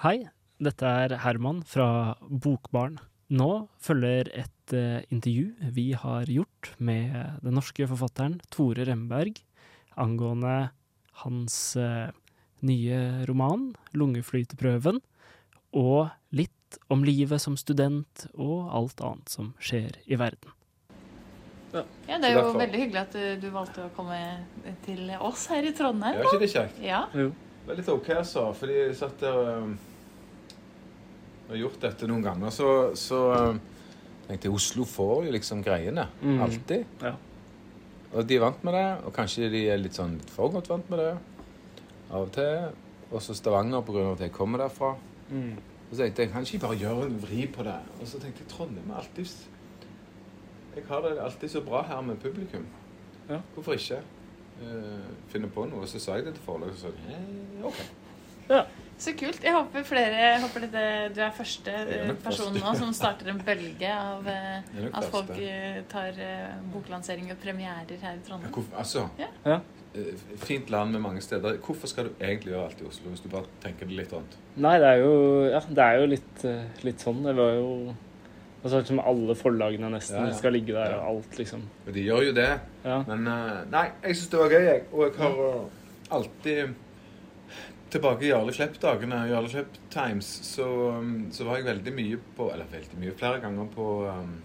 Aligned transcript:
Hei, 0.00 0.30
dette 0.56 0.88
er 0.88 1.12
Herman 1.20 1.58
fra 1.68 2.14
Bokbarn. 2.24 2.94
Nå 3.36 3.48
følger 3.84 4.30
et 4.32 4.72
eh, 4.72 5.02
intervju 5.12 5.50
vi 5.76 5.90
har 5.92 6.30
gjort 6.32 6.70
med 6.80 7.12
den 7.44 7.52
norske 7.58 7.84
forfatteren 7.84 8.38
Tore 8.48 8.86
Remberg 8.88 9.42
angående 10.00 10.70
hans 11.20 11.56
eh, 11.76 12.08
nye 12.64 13.26
roman 13.28 13.74
'Lungeflyteprøven', 13.92 15.02
og 15.76 16.08
litt 16.32 16.80
om 16.88 17.04
livet 17.04 17.44
som 17.44 17.60
student 17.60 18.24
og 18.32 18.72
alt 18.72 19.04
annet 19.04 19.36
som 19.36 19.52
skjer 19.60 20.00
i 20.08 20.16
verden. 20.16 20.56
Ja, 21.76 21.84
Det 22.08 22.24
er 22.24 22.40
jo 22.40 22.56
veldig 22.56 22.82
hyggelig 22.86 23.04
at 23.04 23.20
du, 23.20 23.36
du 23.44 23.50
valgte 23.52 23.84
å 23.84 23.92
komme 24.00 24.16
til 24.88 25.12
oss 25.20 25.44
her 25.52 25.60
i 25.60 25.76
Trondheim. 25.76 26.24
Ja, 26.24 26.24
ikke 26.24 26.42
det 26.46 26.52
kjekt? 26.56 26.82
Ja, 26.88 27.04
Jo. 27.12 27.28
Det 27.60 27.68
var 27.68 27.76
litt 27.76 27.88
OK, 27.92 28.08
altså. 28.16 28.42
Fordi 28.56 28.76
jeg 28.78 28.94
satt 28.96 29.20
der 29.20 29.36
um, 29.60 29.74
og 31.50 31.58
gjort 31.58 31.82
dette 31.82 32.06
noen 32.06 32.22
ganger, 32.24 32.52
så, 32.54 32.68
så 32.98 33.18
um, 33.50 33.58
tenkte 34.28 34.48
jeg 34.48 34.54
Oslo 34.54 34.86
får 34.86 35.26
jo 35.26 35.34
liksom 35.34 35.64
greiene. 35.66 36.06
Mm. 36.22 36.38
Alltid. 36.46 37.02
Ja. 37.02 37.16
Og 38.10 38.26
de 38.26 38.36
er 38.36 38.42
vant 38.42 38.62
med 38.66 38.74
det, 38.74 38.86
og 39.06 39.14
kanskje 39.14 39.50
de 39.50 39.64
er 39.70 39.78
litt 39.78 39.98
sånn 39.98 40.16
litt 40.18 40.30
for 40.34 40.50
godt 40.54 40.70
vant 40.70 40.88
med 40.90 41.02
det 41.02 41.10
av 42.10 42.24
og 42.24 42.32
til. 42.34 42.70
Og 43.10 43.22
så 43.22 43.34
Stavanger 43.34 43.82
av 43.82 44.12
at 44.14 44.24
jeg 44.26 44.34
kommer 44.34 44.62
derfra. 44.62 44.94
Mm. 45.30 45.54
Og 45.90 45.96
så 45.96 46.04
tenkte 46.04 46.22
jeg 46.22 46.32
kan 46.32 46.46
ikke 46.46 46.62
bare 46.66 46.78
gjøre 46.78 47.06
en 47.06 47.18
vri 47.22 47.46
på 47.50 47.66
det. 47.66 47.78
Og 47.98 48.06
så 48.06 48.20
tenkte 48.22 48.44
jeg 48.44 48.50
Trondheim 48.52 48.90
er 48.90 49.02
alltid 49.02 49.32
Jeg 50.76 50.84
har 50.88 51.00
det 51.02 51.18
alltid 51.18 51.48
så 51.50 51.62
bra 51.66 51.82
her 51.82 52.00
med 52.00 52.20
publikum. 52.22 52.66
Ja. 53.28 53.40
Hvorfor 53.54 53.72
ikke 53.72 53.98
uh, 54.62 55.08
finne 55.28 55.50
på 55.50 55.64
noe? 55.66 55.82
Og 55.82 55.88
Så 55.88 55.98
sa 55.98 56.18
jeg 56.18 56.26
det 56.26 56.34
til 56.34 56.46
forlaget, 56.46 56.74
og 56.74 56.78
så 56.78 56.86
sa 56.86 56.94
de 56.94 57.64
OK. 57.64 57.82
OK. 58.50 58.66
Så 59.00 59.14
kult. 59.16 59.40
Jeg 59.40 59.54
håper 59.56 59.84
flere 59.88 60.16
jeg 60.20 60.40
håper 60.42 60.64
dette, 60.66 60.80
du 61.16 61.20
er 61.24 61.30
første 61.32 61.72
er 61.72 62.10
person 62.20 62.52
nå 62.52 62.72
som 62.76 62.90
starter 62.92 63.30
en 63.32 63.38
bølge 63.46 63.88
av 63.94 64.26
eh, 64.28 64.58
at 64.92 65.06
folk 65.08 65.30
eh, 65.40 65.78
tar 65.88 66.18
eh, 66.20 66.58
boklansering 66.74 67.30
og 67.32 67.38
premierer 67.40 67.88
her 67.88 68.18
i 68.18 68.18
Ja, 68.18 68.24
Trondheim. 68.26 68.52
hvorfor, 68.52 68.76
altså, 68.82 69.06
Ja. 69.20 69.30
Ja. 69.46 69.60
Fint 70.44 70.68
land 70.70 70.92
med 70.94 71.00
mange 71.02 71.20
steder. 71.24 71.56
Hvorfor 71.64 71.88
skal 71.90 72.10
du 72.10 72.20
egentlig 72.20 72.52
gjøre 72.52 72.66
alt 72.68 72.82
i 72.84 72.84
Oslo, 72.86 73.08
hvis 73.10 73.24
du 73.24 73.28
bare 73.32 73.48
tenker 73.64 73.88
det 73.88 73.96
litt 74.02 74.12
rundt? 74.14 74.36
Nei, 74.60 74.76
det 74.78 74.86
er 74.86 75.00
jo, 75.00 75.16
ja, 75.50 75.62
det 75.66 75.86
er 75.86 75.96
jo 75.98 76.06
litt, 76.12 76.44
litt 76.86 77.02
sånn. 77.02 77.24
Det 77.24 77.34
var 77.40 77.56
jo 77.56 77.72
altså, 78.62 78.84
som 78.86 79.00
alle 79.00 79.34
forlagene 79.34 79.90
nesten 79.96 80.20
Ja, 80.20 80.28
ja. 80.28 80.36
skal 80.38 80.54
ligge 80.54 80.76
der, 80.76 80.94
og 81.00 81.08
alt, 81.16 81.40
liksom. 81.40 81.64
Og 81.88 81.90
de 81.96 82.04
gjør 82.06 82.28
jo 82.28 82.36
det. 82.36 82.46
Ja. 82.84 83.00
Men 83.08 83.26
nei, 83.72 83.86
jeg 84.04 84.20
syns 84.20 84.30
det 84.36 84.42
var 84.44 84.54
gøy, 84.54 84.68
jeg. 84.68 84.86
Og 84.92 85.04
jeg 85.08 85.18
har 85.24 85.42
alltid 86.20 86.76
Tilbake 87.90 88.26
i 88.26 88.30
Jarle 88.30 88.52
Klepp-dagene, 88.54 89.24
Jarle 89.30 89.50
Klepp 89.50 89.78
Times, 89.90 90.28
så, 90.46 90.66
um, 90.98 91.28
så 91.34 91.46
var 91.48 91.58
jeg 91.58 91.66
veldig 91.66 91.94
mye 91.96 92.20
på 92.36 92.46
Eller 92.52 92.68
veldig 92.70 93.00
mye, 93.02 93.14
flere 93.18 93.40
ganger 93.42 93.70
på 93.74 93.86
um, 94.06 94.36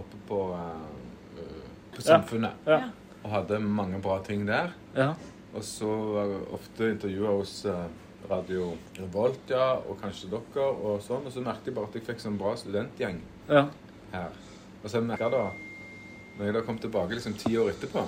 Oppe 0.00 0.20
på, 0.28 0.40
uh, 0.54 1.38
uh, 1.38 1.68
på 1.94 2.04
Samfunnet. 2.06 2.64
Ja. 2.68 2.78
Ja. 2.78 3.16
Og 3.24 3.32
hadde 3.34 3.58
mange 3.60 3.98
bra 4.00 4.20
ting 4.24 4.46
der. 4.46 4.70
Ja. 4.94 5.10
Og 5.52 5.64
så 5.66 5.88
var 5.88 6.28
jeg 6.30 6.44
ofte 6.54 6.90
intervjua 6.92 7.32
hos 7.40 7.54
uh, 7.66 7.86
Radio 8.30 8.74
Revolt, 8.98 9.50
ja, 9.50 9.72
og 9.78 9.98
kanskje 10.02 10.30
dere, 10.32 10.64
og 10.68 11.02
sånn. 11.04 11.26
Og 11.26 11.34
så 11.34 11.42
merket 11.42 11.70
jeg 11.70 11.76
bare 11.78 11.90
at 11.90 11.98
jeg 11.98 12.06
fikk 12.06 12.22
sånn 12.22 12.38
bra 12.40 12.54
studentgjeng 12.60 13.20
ja. 13.48 13.64
her. 14.12 14.38
Og 14.82 14.88
så 14.92 15.02
merka 15.02 15.28
jeg 15.28 15.34
da, 15.34 15.44
når 16.38 16.50
jeg 16.50 16.56
da 16.58 16.64
kom 16.66 16.80
tilbake 16.82 17.18
liksom 17.18 17.36
ti 17.40 17.56
år 17.58 17.72
etterpå, 17.74 18.04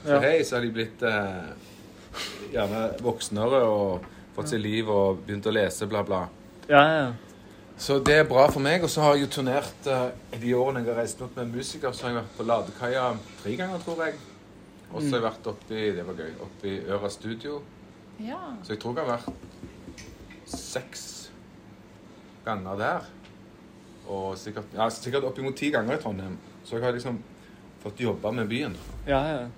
så 0.00 0.16
Ja. 0.16 0.20
hei, 0.24 0.40
så 0.42 0.56
har 0.56 0.64
de 0.64 0.72
blitt 0.72 1.02
eh, 1.04 1.50
gjerne 2.52 2.84
voksnere 3.04 3.62
og 3.66 4.06
fått 4.34 4.52
seg 4.52 4.62
liv 4.62 4.88
og 4.90 5.22
begynt 5.26 5.46
å 5.46 5.54
lese, 5.54 5.86
bla, 5.90 6.02
bla. 6.06 6.24
Ja, 6.68 6.82
ja. 6.94 7.10
Så 7.80 7.96
det 8.04 8.18
er 8.20 8.26
bra 8.28 8.44
for 8.52 8.60
meg. 8.60 8.82
Og 8.84 8.90
så 8.92 9.00
har 9.04 9.16
jeg 9.16 9.24
jo 9.24 9.30
turnert 9.38 9.86
i 9.88 10.40
de 10.42 10.50
årene 10.54 10.82
jeg 10.84 10.92
har 10.92 10.98
reist 11.00 11.20
rundt 11.22 11.38
med 11.40 11.54
musiker, 11.54 11.94
så 11.96 12.06
har 12.06 12.12
jeg 12.12 12.18
vært 12.20 12.34
på 12.36 12.46
Ladekaia 12.48 13.06
tre 13.42 13.54
ganger, 13.56 13.80
tror 13.86 14.02
jeg. 14.04 14.18
Og 14.90 14.98
så 15.00 15.06
har 15.08 15.16
jeg 15.20 15.26
vært 15.28 15.48
oppi 15.54 15.86
det 15.96 16.04
var 16.08 16.18
gøy, 16.18 16.32
oppi 16.44 16.74
Øra 16.90 17.10
Studio. 17.14 17.60
Ja. 18.20 18.40
Så 18.66 18.74
jeg 18.74 18.82
tror 18.82 18.98
jeg 18.98 19.06
har 19.06 19.16
vært 19.16 20.50
seks 20.50 21.06
ganger 22.44 22.76
der. 22.80 23.08
Og 24.10 24.34
sikkert, 24.38 24.72
ja, 24.74 24.88
sikkert 24.90 25.24
oppimot 25.30 25.56
ti 25.56 25.70
ganger 25.72 25.96
i 25.96 26.02
Trondheim. 26.02 26.36
Så 26.66 26.76
jeg 26.76 26.84
har 26.84 26.92
liksom 26.96 27.20
fått 27.82 28.02
jobba 28.02 28.32
med 28.34 28.48
byen. 28.50 28.76
ja, 29.06 29.22
ja. 29.30 29.48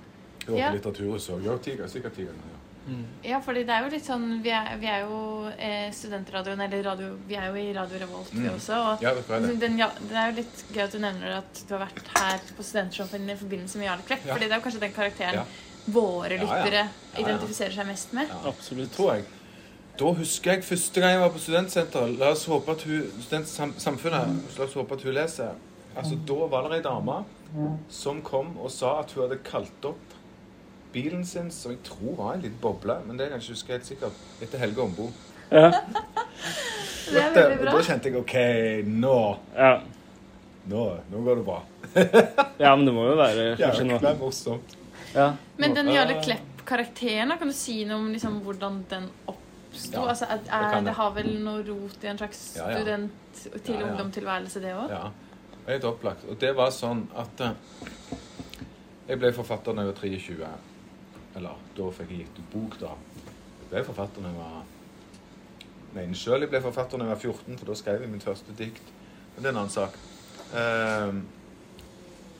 Og 0.48 0.58
Ja. 0.58 0.70
på. 0.72 1.40
Ja, 1.44 1.56
tiger, 1.58 1.86
sikkert 1.88 2.14
tiger. 2.14 2.32
ja. 2.34 2.58
Mm. 2.84 3.04
ja, 3.22 3.38
fordi 3.38 3.60
det 3.62 3.70
er 3.70 3.84
jo 3.84 3.90
litt 3.90 4.02
sånn 4.04 4.42
Vi 4.42 4.50
er, 4.50 4.76
vi 4.80 4.86
er 4.90 5.04
jo 5.06 5.46
eh, 5.56 5.92
studentradioen, 5.94 6.58
eller 6.60 6.82
radio 6.82 7.12
Vi 7.28 7.36
er 7.36 7.46
jo 7.46 7.54
i 7.54 7.72
Radio 7.72 7.98
Revolt, 8.00 8.32
vi 8.32 8.40
Mm. 8.48 8.54
også. 8.56 8.74
Og 8.94 9.02
Ja, 9.02 9.14
det, 9.14 9.22
er 9.30 9.40
det. 9.40 9.60
Den, 9.60 9.78
ja, 9.78 9.86
det 10.00 10.16
er 10.16 10.30
jo 10.32 10.36
litt 10.40 10.64
gøy 10.74 10.82
at 10.82 10.90
du 10.90 10.98
nevner 10.98 11.36
at 11.38 11.62
du 11.68 11.74
har 11.78 11.86
vært 11.86 12.08
her 12.18 12.40
på 12.56 12.62
studentshowen 12.64 13.30
i 13.30 13.36
forbindelse 13.36 13.78
med 13.78 13.86
Jarle 13.86 14.02
Klepp. 14.02 14.26
Ja. 14.26 14.34
Fordi 14.34 14.48
det 14.48 14.52
er 14.52 14.56
jo 14.58 14.64
kanskje 14.66 14.80
den 14.80 14.92
karakteren 14.92 15.34
Ja. 15.34 15.44
våre 15.88 16.30
Ja, 16.30 16.34
ja. 16.34 16.42
lyttere 16.42 16.72
Ja, 16.72 16.88
ja. 17.18 17.20
identifiserer 17.22 17.70
seg 17.72 17.86
mest 17.86 18.12
med. 18.12 18.28
Ja. 18.28 18.48
Absolutt. 18.50 18.90
Tror 18.96 19.14
jeg. 19.14 19.24
Da 19.98 20.04
husker 20.12 20.50
jeg 20.52 20.62
første 20.64 21.00
gang 21.00 21.10
jeg 21.12 21.20
var 21.20 21.30
på 21.30 21.38
studentsenter. 21.38 22.18
La 22.18 22.30
oss 22.30 22.46
håpe 22.46 22.68
at 22.72 22.82
hun 22.82 23.12
Studentsamfunnet. 23.20 24.58
La 24.58 24.64
oss 24.64 24.74
håpe 24.74 24.92
at 24.92 25.02
hun 25.02 25.14
leser. 25.14 25.54
Altså, 25.96 26.16
Da 26.26 26.34
var 26.48 26.68
det 26.68 26.72
ei 26.72 26.82
dame 26.82 27.24
som 27.88 28.22
kom 28.22 28.56
og 28.58 28.70
sa 28.70 28.98
at 29.00 29.12
hun 29.12 29.28
hadde 29.28 29.38
kalt 29.44 29.84
opp 29.84 29.98
bilen 30.92 31.24
sin, 31.26 31.50
som 31.50 31.72
jeg 31.72 31.80
tror 31.86 32.14
var 32.18 32.34
en 32.34 32.42
liten 32.44 32.58
boble, 32.62 32.98
men 33.06 33.16
det 33.18 33.28
kan 33.30 33.38
jeg 33.40 33.46
ikke 33.46 33.54
huske 33.56 33.72
helt 33.72 33.86
sikkert, 33.88 34.22
etter 34.44 34.58
Helge 34.62 34.82
Ombo. 34.84 35.10
Ja. 35.50 35.70
Det 37.12 37.18
er 37.20 37.32
veldig 37.34 37.56
Og 37.58 37.64
bra. 37.64 37.72
da 37.74 37.80
kjente 37.84 38.08
jeg 38.08 38.16
OK, 38.16 38.34
nå, 38.88 39.16
Ja. 39.58 39.72
nå, 40.70 40.84
nå 41.10 41.22
går 41.26 41.40
det 41.40 41.44
bra. 41.44 41.58
ja, 42.62 42.70
men 42.76 42.86
det 42.86 42.94
må 42.94 43.02
jo 43.10 43.16
være 43.18 43.46
kanskje 43.58 43.84
nå. 43.88 43.98
Jækla 43.98 44.12
morsomt. 44.20 44.76
ja. 45.14 45.26
Men 45.58 45.74
den 45.76 45.90
Ja. 45.90 45.98
Jarle 46.00 46.20
Klepp-karakteren, 46.22 47.34
kan 47.38 47.48
du 47.48 47.52
si 47.52 47.84
noe 47.84 47.98
om 47.98 48.08
liksom, 48.14 48.38
hvordan 48.46 48.84
den 48.88 49.10
oppsto? 49.28 49.98
Ja, 49.98 50.06
altså, 50.14 50.24
er, 50.30 50.38
det 50.46 50.52
er, 50.52 50.80
det 50.88 50.94
har 50.96 51.10
vel 51.18 51.30
noe 51.44 51.62
rot 51.66 52.04
i 52.04 52.06
en 52.14 52.18
slags 52.22 52.38
student 52.54 53.10
til 53.64 53.74
Ja, 53.74 53.80
ja. 53.80 53.86
ungdomstilværelse, 53.90 54.60
det 54.62 54.72
òg? 54.78 54.90
Ja, 54.94 55.10
helt 55.68 55.84
opplagt. 55.84 56.24
Og 56.30 56.38
det 56.40 56.54
var 56.56 56.70
sånn 56.70 57.08
at 57.18 57.40
eh, 57.40 57.52
jeg 59.08 59.18
ble 59.18 59.32
forfatter 59.36 59.74
da 59.74 59.82
jeg 59.84 59.92
var 59.92 60.00
23. 60.00 60.52
Eller 61.38 61.60
da 61.76 61.88
fikk 61.96 62.12
jeg 62.12 62.26
gitt 62.26 62.40
ut 62.40 62.50
bok, 62.52 62.78
da. 62.82 62.94
Jeg 63.62 63.70
ble 63.70 63.84
forfatter 63.88 64.24
da 64.24 64.32
jeg 64.32 64.40
var 64.40 64.62
Mener 65.92 66.16
sjøl 66.16 66.46
ble 66.48 66.60
forfatter 66.64 66.96
da 66.96 67.04
jeg 67.04 67.12
var 67.12 67.20
14, 67.20 67.56
for 67.60 67.68
da 67.68 67.74
skrev 67.76 68.04
jeg 68.04 68.08
mitt 68.08 68.24
første 68.24 68.54
dikt. 68.56 68.86
Men 69.34 69.44
det 69.44 69.50
er 69.50 69.52
en 69.52 69.58
annen 69.60 69.72
sak. 69.72 69.98
Eh, 70.56 71.18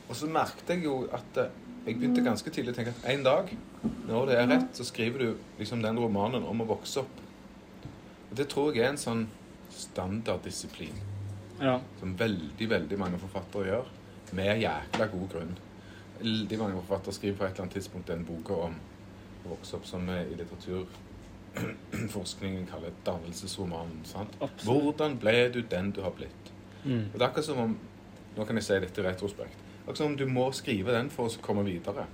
og 0.09 0.17
så 0.17 0.29
merket 0.29 0.71
jeg 0.73 0.87
jo 0.87 1.03
at 1.13 1.37
eh, 1.41 1.51
jeg 1.83 1.99
begynte 1.99 2.23
ganske 2.25 2.49
tidlig 2.53 2.73
å 2.73 2.77
tenke 2.77 2.93
at 2.95 3.05
en 3.11 3.25
dag, 3.25 3.49
når 4.07 4.29
det 4.29 4.35
er 4.39 4.49
rett, 4.49 4.69
så 4.77 4.85
skriver 4.87 5.21
du 5.21 5.45
liksom 5.59 5.83
den 5.83 5.99
romanen 5.99 6.45
om 6.47 6.63
å 6.63 6.67
vokse 6.69 7.03
opp. 7.03 7.21
Og 8.29 8.37
det 8.39 8.47
tror 8.49 8.71
jeg 8.73 8.85
er 8.85 8.93
en 8.93 9.01
sånn 9.01 9.25
standarddisiplin 9.73 10.95
ja. 11.59 11.75
som 11.99 12.15
veldig, 12.17 12.69
veldig 12.69 12.99
mange 13.01 13.19
forfattere 13.21 13.69
gjør, 13.69 13.91
med 14.37 14.63
jækla 14.63 15.09
god 15.11 15.27
grunn. 15.33 15.53
Veldig 16.23 16.57
mange 16.59 16.75
forfattere 16.79 17.13
skriver 17.13 17.37
på 17.37 17.43
et 17.43 17.49
eller 17.51 17.61
annet 17.65 17.75
tidspunkt 17.77 18.07
den 18.07 18.25
boka 18.27 18.53
om 18.69 18.73
å 19.43 19.45
vokse 19.51 19.75
opp 19.75 19.85
som 19.87 20.09
i 20.09 20.35
litteraturforskningen 20.39 22.67
kaller 22.71 22.91
dannelsesromanen. 23.05 24.05
sant? 24.07 24.33
Absolutt. 24.39 24.69
Hvordan 24.69 25.19
ble 25.19 25.49
du 25.51 25.61
den 25.61 25.91
du 25.91 26.01
har 26.01 26.11
blitt? 26.15 26.51
Mm. 26.83 27.05
Og 27.11 27.13
det 27.13 27.21
er 27.21 27.29
akkurat 27.29 27.51
som 27.51 27.59
om 27.69 27.77
Nå 28.33 28.41
kan 28.49 28.57
jeg 28.57 28.65
si 28.65 28.73
dette 28.81 28.97
i 28.97 29.05
retrospekt. 29.05 29.53
Akkurat 29.83 29.99
som 29.99 30.09
om 30.09 30.17
du 30.17 30.25
må 30.25 30.47
skrive 30.57 30.89
den 30.95 31.09
for 31.13 31.29
å 31.29 31.41
komme 31.45 31.61
videre. 31.67 32.07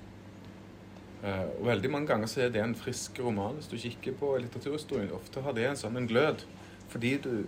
Eh, 1.24 1.48
og 1.60 1.64
veldig 1.68 1.92
mange 1.94 2.10
ganger 2.12 2.28
så 2.28 2.42
er 2.44 2.50
det 2.52 2.60
en 2.60 2.76
frisk 2.76 3.20
roman 3.24 3.56
hvis 3.56 3.72
du 3.72 3.78
kikker 3.80 4.14
på 4.20 4.34
litteraturhistorien. 4.44 5.16
Ofte 5.16 5.40
har 5.46 5.54
det 5.56 5.64
en 5.70 5.80
sånn 5.80 5.96
en 5.96 6.10
glød. 6.10 6.44
Fordi 6.92 7.14
du 7.24 7.48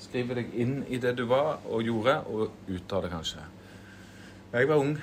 skriver 0.00 0.40
deg 0.40 0.54
inn 0.56 0.80
i 0.88 0.96
det 1.02 1.12
du 1.18 1.26
var 1.28 1.60
og 1.68 1.84
gjorde, 1.84 2.14
og 2.32 2.48
ut 2.70 2.94
av 2.96 3.04
det 3.04 3.12
kanskje. 3.12 3.44
Jeg 4.54 4.68
var 4.70 4.82
ung, 4.82 4.96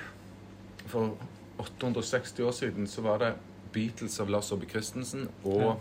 for 0.88 1.16
860 1.58 2.44
år 2.46 2.52
siden, 2.56 2.86
så 2.86 3.02
var 3.02 3.18
det 3.22 3.32
Beatles 3.74 4.20
av 4.20 4.30
Lars 4.30 4.48
Saabye 4.50 4.68
Christensen 4.70 5.28
og, 5.44 5.60
Ja. 5.60 5.74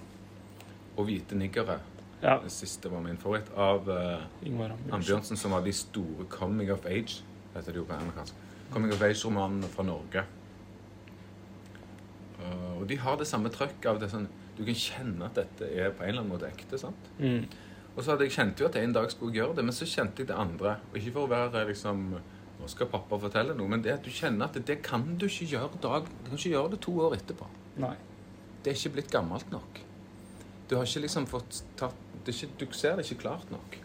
og 0.98 1.06
Hvite 1.06 1.36
niggere. 1.38 1.80
ja. 2.24 2.40
Det 2.44 2.52
siste 2.52 2.90
var 2.92 3.02
min 3.02 3.18
favoritt. 3.18 3.50
Av 3.56 3.88
uh, 3.88 4.24
Ingvar 4.44 4.74
Ambjørnsen. 4.92 5.38
Som 5.38 5.52
var 5.52 5.62
de 5.62 5.72
store 5.74 6.26
coming 6.30 6.72
of 6.72 6.86
age 6.86 7.22
heter 7.56 7.72
det 7.72 7.76
jo 7.82 7.86
på 7.86 7.94
amerikansk. 7.94 8.34
Coming 8.74 8.92
of 8.94 9.02
age-romanene 9.02 9.70
fra 9.72 9.84
Norge. 9.84 10.24
Uh, 12.38 12.82
og 12.82 12.88
de 12.90 12.98
har 13.02 13.18
det 13.18 13.28
samme 13.28 13.50
trøkket 13.50 13.88
av 13.90 14.00
det 14.02 14.10
sånn 14.12 14.28
Du 14.58 14.64
kan 14.66 14.78
kjenne 14.78 15.26
at 15.26 15.38
dette 15.38 15.68
er 15.74 15.92
på 15.94 16.04
en 16.04 16.10
eller 16.10 16.24
annen 16.24 16.34
måte 16.34 16.48
ekte. 16.50 16.78
sant? 16.82 17.10
Mm. 17.20 17.46
Og 17.96 18.04
så 18.04 18.12
hadde 18.12 18.26
jeg 18.26 18.34
kjente 18.34 18.62
jo 18.64 18.68
at 18.70 18.76
jeg 18.78 18.84
en 18.86 18.94
dag 18.94 19.10
skulle 19.12 19.34
gjøre 19.38 19.56
det, 19.58 19.64
men 19.66 19.74
så 19.74 19.86
kjente 19.90 20.22
jeg 20.24 20.28
det 20.32 20.36
andre. 20.38 20.76
Og 20.92 20.98
ikke 20.98 21.14
for 21.14 21.26
å 21.28 21.30
være 21.30 21.64
liksom 21.70 22.04
Nå 22.68 22.72
skal 22.74 22.90
pappa 22.92 23.16
fortelle 23.16 23.54
noe, 23.56 23.72
men 23.72 23.80
det 23.80 23.94
at 23.94 24.04
du 24.04 24.12
kjenner 24.12 24.50
at 24.50 24.58
det, 24.68 24.82
kan 24.84 25.06
du 25.16 25.24
ikke 25.30 25.46
gjøre 25.54 25.80
dag 25.80 26.10
Du 26.10 26.26
kan 26.26 26.36
ikke 26.36 26.50
gjøre 26.52 26.72
det 26.74 26.80
to 26.84 26.96
år 27.00 27.16
etterpå. 27.16 27.48
Nei. 27.80 27.94
Det 28.60 28.74
er 28.74 28.76
ikke 28.76 28.92
blitt 28.98 29.14
gammelt 29.14 29.54
nok. 29.54 29.80
Du 30.68 30.76
har 30.76 30.84
ikke 30.84 31.06
liksom 31.06 31.30
fått 31.32 31.62
tatt 31.80 31.96
det 32.26 32.36
ikke, 32.36 32.50
du 32.60 32.66
ser 32.76 33.00
det 33.00 33.06
ikke 33.08 33.22
klart 33.22 33.48
nok. 33.54 33.80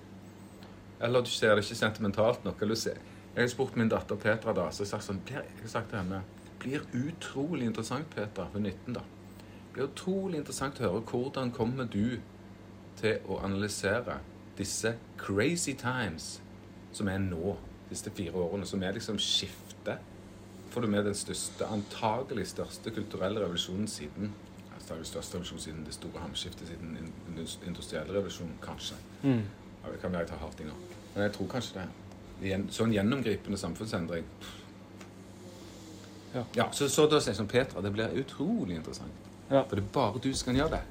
Eller 0.99 1.23
du 1.23 1.31
ser 1.31 1.55
det 1.55 1.63
ikke 1.63 1.79
sentimentalt 1.79 2.43
nok. 2.43 2.59
Eller 2.59 2.75
du 2.75 2.83
ser. 2.83 2.99
Jeg 3.37 3.45
har 3.45 3.55
spurt 3.55 3.79
min 3.79 3.93
datter 3.93 4.19
Petra 4.19 4.51
da, 4.59 4.67
så 4.75 4.83
jeg 4.83 4.91
har 4.91 4.97
sagt 4.97 5.13
sånn, 5.13 5.23
blir, 5.31 5.47
jeg 5.47 5.63
har 5.69 5.75
sagt 5.79 5.93
til 5.95 6.03
henne 6.03 6.25
blir 6.63 6.83
utrolig 7.07 7.71
interessant, 7.71 8.11
Petra. 8.11 8.51
Hun 8.51 8.67
19 8.67 8.99
da. 8.99 9.07
blir 9.73 9.93
utrolig 9.93 10.43
interessant 10.43 10.83
å 10.83 10.89
høre 10.89 11.07
hvordan 11.07 11.55
kommer 11.55 11.87
du 11.87 12.19
til 12.99 13.31
å 13.31 13.39
analysere 13.47 14.19
disse 14.59 14.97
crazy 15.23 15.79
times 15.79 16.41
som 16.93 17.09
er 17.09 17.23
nå, 17.23 17.61
disse 17.93 18.11
fire 18.17 18.41
årene, 18.41 18.67
som 18.69 18.83
er 18.83 18.97
liksom 18.97 19.21
skiftet. 19.21 20.09
Får 20.73 20.85
du 20.85 20.89
med 20.89 21.05
den 21.05 21.17
største, 21.17 21.69
antagelig 21.69 22.49
største 22.55 22.91
kulturelle 22.95 23.43
revolusjonen 23.45 23.89
siden 23.91 24.33
antagelig 24.83 25.07
største 25.07 25.37
revolusjon 25.37 25.61
siden 25.61 25.85
det 25.87 25.95
store 25.95 26.21
hamskiftet, 26.21 26.69
siden 26.69 26.97
den 26.97 27.47
industrielle 27.67 28.15
revolusjonen, 28.15 28.55
kanskje. 28.63 28.97
Mm. 29.23 29.43
Det 29.85 30.01
kan 30.01 30.13
være 30.13 30.21
jeg 30.21 30.29
tar 30.29 30.43
hardt 30.43 30.61
i 30.61 30.67
nå. 30.67 30.75
Men 31.15 31.23
jeg 31.23 31.33
tror 31.37 31.49
kanskje 31.51 31.85
det. 32.43 32.59
Sånn 32.75 32.93
gjennomgripende 32.95 33.59
samfunnsendring. 33.59 34.27
Ja. 36.35 36.45
Ja, 36.57 36.67
så, 36.73 36.89
så 36.89 37.07
da 37.07 37.21
sier 37.21 37.35
jeg 37.35 37.43
som 37.43 37.49
Petra, 37.51 37.83
det 37.85 37.93
blir 37.93 38.15
utrolig 38.23 38.79
interessant. 38.79 39.31
Ja. 39.51 39.63
For 39.69 39.77
det 39.77 39.85
er 39.85 39.91
bare 39.95 40.23
du 40.23 40.31
som 40.33 40.51
kan 40.51 40.59
gjøre 40.59 40.79
det. 40.79 40.83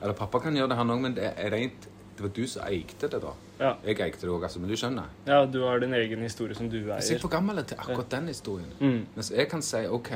Eller 0.00 0.16
pappa 0.16 0.40
kan 0.40 0.56
gjøre 0.56 0.72
det, 0.72 0.78
han 0.80 0.92
òg, 0.92 1.00
men 1.02 1.16
det 1.16 1.32
er 1.36 1.50
rent 1.52 1.88
Det 2.16 2.24
var 2.24 2.32
du 2.36 2.44
som 2.48 2.66
eide 2.66 3.08
det, 3.08 3.20
da. 3.22 3.32
Ja. 3.60 3.74
Jeg 3.84 3.98
eide 4.00 4.16
det 4.16 4.28
òg, 4.32 4.44
altså, 4.46 4.60
men 4.62 4.70
du 4.72 4.76
skjønner. 4.80 5.08
ja, 5.26 5.44
du 5.46 5.60
har 5.66 5.82
din 5.82 5.94
egen 5.94 6.22
historie 6.24 6.56
som 6.56 6.70
du 6.72 6.78
eier 6.78 7.00
jeg 7.04 7.18
er 7.18 7.20
for 7.20 7.32
gammel 7.32 7.60
til 7.64 7.76
akkurat 7.76 8.08
den 8.10 8.30
historien. 8.32 8.70
Mm. 8.80 9.02
Mens 9.14 9.30
jeg 9.30 9.48
kan 9.52 9.62
si 9.62 9.84
OK. 9.86 10.14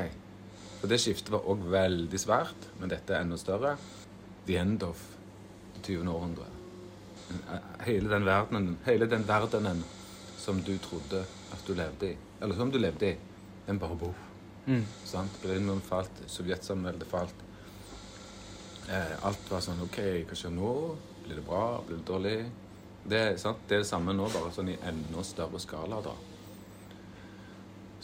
For 0.79 0.89
det 0.89 0.99
skiftet 1.01 1.31
var 1.31 1.45
òg 1.45 1.61
veldig 1.71 2.19
svært, 2.19 2.69
men 2.79 2.89
dette 2.89 3.13
er 3.13 3.21
enda 3.21 3.37
større. 3.37 3.75
The 4.47 4.57
end 4.61 4.83
of 4.83 5.01
det 5.85 5.93
20. 5.93 6.09
århundre. 6.09 6.45
Hele 7.85 8.09
den 8.09 8.25
verdenen, 8.25 8.77
hele 8.85 9.05
den 9.09 9.27
verdenen 9.27 9.83
som 10.37 10.61
du 10.61 10.77
trodde 10.77 11.23
at 11.53 11.63
du 11.67 11.73
levde 11.73 12.11
i, 12.11 12.17
eller 12.41 12.55
som 12.55 12.71
du 12.71 12.77
levde 12.77 13.11
i, 13.11 13.15
den 13.67 13.79
bare 13.79 13.97
bor. 13.97 14.13
Mm. 14.65 14.85
Sant? 15.05 15.39
Berlinmuren 15.43 15.81
falt, 15.81 16.23
Sovjetsamveldet 16.27 17.07
falt. 17.09 17.41
Eh, 18.89 19.15
alt 19.25 19.49
var 19.49 19.63
sånn 19.65 19.81
OK, 19.85 19.99
hva 20.29 20.37
skjer 20.37 20.53
nå? 20.53 20.71
Blir 21.25 21.39
det 21.39 21.45
bra? 21.45 21.65
Blir 21.87 21.97
det 22.01 22.07
dårlig? 22.09 22.37
Det, 23.09 23.37
sant? 23.37 23.61
det 23.69 23.77
er 23.77 23.83
det 23.83 23.89
samme 23.89 24.15
nå, 24.17 24.25
bare 24.33 24.53
sånn 24.53 24.71
i 24.73 24.79
enda 24.87 25.23
større 25.25 25.59
skala, 25.61 25.99
da. 26.01 26.15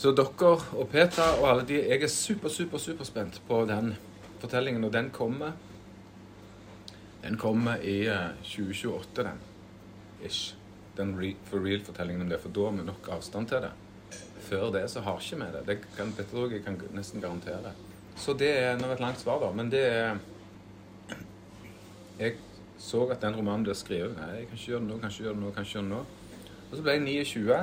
Så 0.02 0.14
dere 0.18 0.54
og 0.78 0.88
Peter 0.90 1.36
og 1.42 1.48
alle 1.50 1.66
de 1.70 1.76
Jeg 1.78 2.02
er 2.02 2.10
super, 2.10 2.50
super, 2.50 2.82
superspent 2.82 3.42
på 3.48 3.60
den 3.70 3.94
fortellingen, 4.42 4.84
og 4.84 4.94
den 4.94 5.12
kommer 5.14 5.54
Den 7.22 7.38
kommer 7.38 7.78
i 7.86 8.08
eh, 8.10 8.32
2028, 8.42 9.24
den. 9.28 9.42
Ish. 10.26 10.56
Den 10.98 11.14
re, 11.20 11.36
for 11.46 11.62
real-fortellingen 11.62 12.26
om 12.26 12.30
det, 12.30 12.40
for 12.42 12.50
da 12.50 12.66
har 12.66 12.78
vi 12.80 12.86
nok 12.88 13.10
avstand 13.14 13.48
til 13.48 13.62
det. 13.62 13.70
Før 14.48 14.72
det 14.74 14.88
så 14.90 15.04
har 15.06 15.22
ikke 15.22 15.38
vi 15.38 15.50
det. 15.54 15.62
Det 15.68 15.76
kan, 15.94 16.14
Petter 16.18 16.42
òg 16.42 16.56
nesten 16.98 17.22
garantere. 17.22 17.76
Så 18.18 18.34
det 18.34 18.50
er 18.58 18.82
nå 18.82 18.90
et 18.90 19.04
langt 19.04 19.22
svar, 19.22 19.38
da. 19.44 19.52
Men 19.54 19.70
det 19.70 19.86
er 19.86 20.18
Jeg 22.20 22.36
så 22.82 23.04
at 23.14 23.22
den 23.22 23.36
romanen 23.38 23.66
blir 23.66 23.78
skrevet. 23.78 24.16
Nei, 24.18 24.40
jeg 24.40 24.48
kan 24.50 24.58
ikke 24.58 24.72
gjøre 24.72 24.82
det 24.82 24.90
nå, 24.90 24.98
kan 25.02 25.14
ikke 25.14 25.24
gjøre 25.24 25.36
det 25.38 25.44
nå, 25.44 25.52
kan 25.56 25.68
ikke 25.68 25.78
gjøre 25.78 25.86
det 25.86 25.94
nå. 25.94 26.02
Og 26.64 26.74
så 26.78 26.86
ble 26.86 26.96
jeg 26.96 27.04
29. 27.06 27.60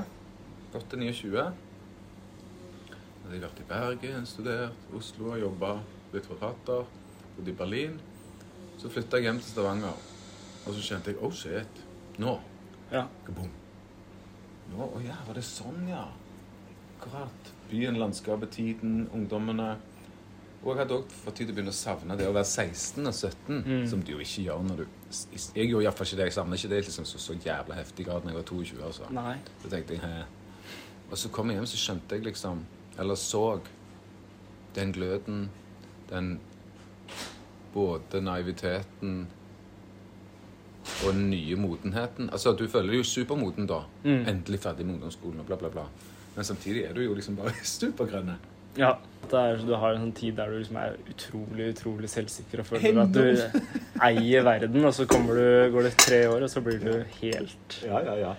Gått 0.74 0.86
til 0.92 1.02
29. 1.02 1.46
Hadde 3.22 3.34
jeg 3.34 3.42
vært 3.44 3.62
i 3.62 3.66
Bergen, 3.68 4.28
studert, 4.28 4.86
Oslo, 4.96 5.32
og 5.34 5.42
jobba, 5.42 5.72
blitt 6.12 6.28
forfatter, 6.30 6.86
bodd 7.36 7.50
i 7.50 7.56
Berlin. 7.58 7.98
Så 8.78 8.92
flytta 8.94 9.18
jeg 9.18 9.26
hjem 9.26 9.42
til 9.42 9.50
Stavanger, 9.50 10.06
og 10.64 10.76
så 10.76 10.84
kjente 10.86 11.12
jeg 11.12 11.20
oh 11.24 11.34
shit, 11.34 11.82
nå 12.22 12.38
Ja. 12.92 13.02
Kaboom. 13.26 13.50
Nå, 14.70 14.86
å 14.86 15.00
ja, 15.04 15.16
var 15.26 15.36
det 15.36 15.44
sånn, 15.44 15.82
ja. 15.90 16.06
Akkurat. 16.98 17.52
Byen, 17.68 17.98
landskapet, 18.00 18.54
tiden, 18.54 19.08
ungdommene. 19.12 19.74
Og 20.64 20.72
jeg 20.72 20.78
hadde 20.80 20.94
òg 20.98 21.12
fått 21.22 21.36
tid 21.38 21.46
til 21.46 21.54
å 21.54 21.56
begynne 21.56 21.70
å 21.72 21.76
savne 21.78 22.16
det 22.18 22.26
å 22.26 22.32
være 22.34 22.44
16 22.50 23.06
og 23.06 23.14
17, 23.14 23.62
Mm. 23.64 23.86
som 23.88 24.00
du 24.02 24.10
jo 24.12 24.18
ikke 24.18 24.42
gjør 24.48 24.62
når 24.66 24.76
du 24.76 24.86
Jeg 25.54 25.68
gjorde 25.70 25.84
iallfall 25.86 26.06
ikke 26.06 26.16
det. 26.16 26.24
Jeg 26.26 26.32
savner 26.32 26.56
ikke 26.58 26.68
det 26.68 26.80
liksom, 26.84 27.04
så, 27.06 27.18
så 27.18 27.32
jævla 27.38 27.74
heftig 27.78 28.06
grad 28.06 28.24
når 28.24 28.32
jeg 28.32 28.38
var 28.40 28.48
22. 28.50 28.82
altså. 28.84 29.10
Nei. 29.14 29.36
Så 29.62 29.70
tenkte 29.70 29.94
jeg 29.94 30.00
Hæ? 30.02 30.24
Og 31.10 31.16
så 31.18 31.28
kom 31.32 31.48
jeg 31.48 31.56
hjem, 31.60 31.66
så 31.66 31.76
skjønte 31.80 32.16
jeg 32.18 32.24
liksom 32.26 32.64
Eller 32.98 33.14
så 33.14 33.60
den 34.74 34.92
gløden, 34.92 35.48
den 36.10 36.40
både 37.72 38.20
naiviteten 38.20 39.26
og 41.04 41.12
den 41.14 41.30
nye 41.30 41.56
modenheten. 41.56 42.28
Altså, 42.32 42.52
du 42.56 42.66
føler 42.68 42.90
deg 42.92 43.00
jo 43.02 43.04
supermoden 43.06 43.66
da. 43.68 43.82
Mm. 44.04 44.24
Endelig 44.28 44.60
ferdig 44.60 44.86
med 44.86 44.94
ungdomsskolen 44.98 45.40
og 45.40 45.46
bla, 45.46 45.56
bla, 45.60 45.68
bla. 45.68 45.84
Men 46.36 46.44
samtidig 46.44 46.84
er 46.88 46.92
du 46.96 47.02
jo 47.04 47.14
liksom 47.14 47.36
bare 47.36 47.52
supergrønne. 47.78 48.38
Ja. 48.78 48.96
Det 49.28 49.36
er, 49.36 49.58
du 49.60 49.74
har 49.76 49.92
en 49.92 50.06
sånn 50.06 50.14
tid 50.16 50.38
der 50.38 50.48
du 50.48 50.56
liksom 50.56 50.78
er 50.80 50.94
utrolig 51.10 51.66
utrolig 51.74 52.08
selvsikker 52.08 52.62
og 52.62 52.68
føler 52.70 53.00
at 53.02 53.12
du 53.12 53.66
eier 54.08 54.46
verden, 54.46 54.86
og 54.88 54.94
så 54.96 55.04
du, 55.04 55.42
går 55.74 55.84
det 55.84 55.92
tre 56.00 56.22
år, 56.30 56.46
og 56.46 56.52
så 56.52 56.62
blir 56.64 56.78
du 56.80 56.94
helt 57.18 57.76
Ja, 57.84 58.00
ja, 58.06 58.14
ja. 58.22 58.32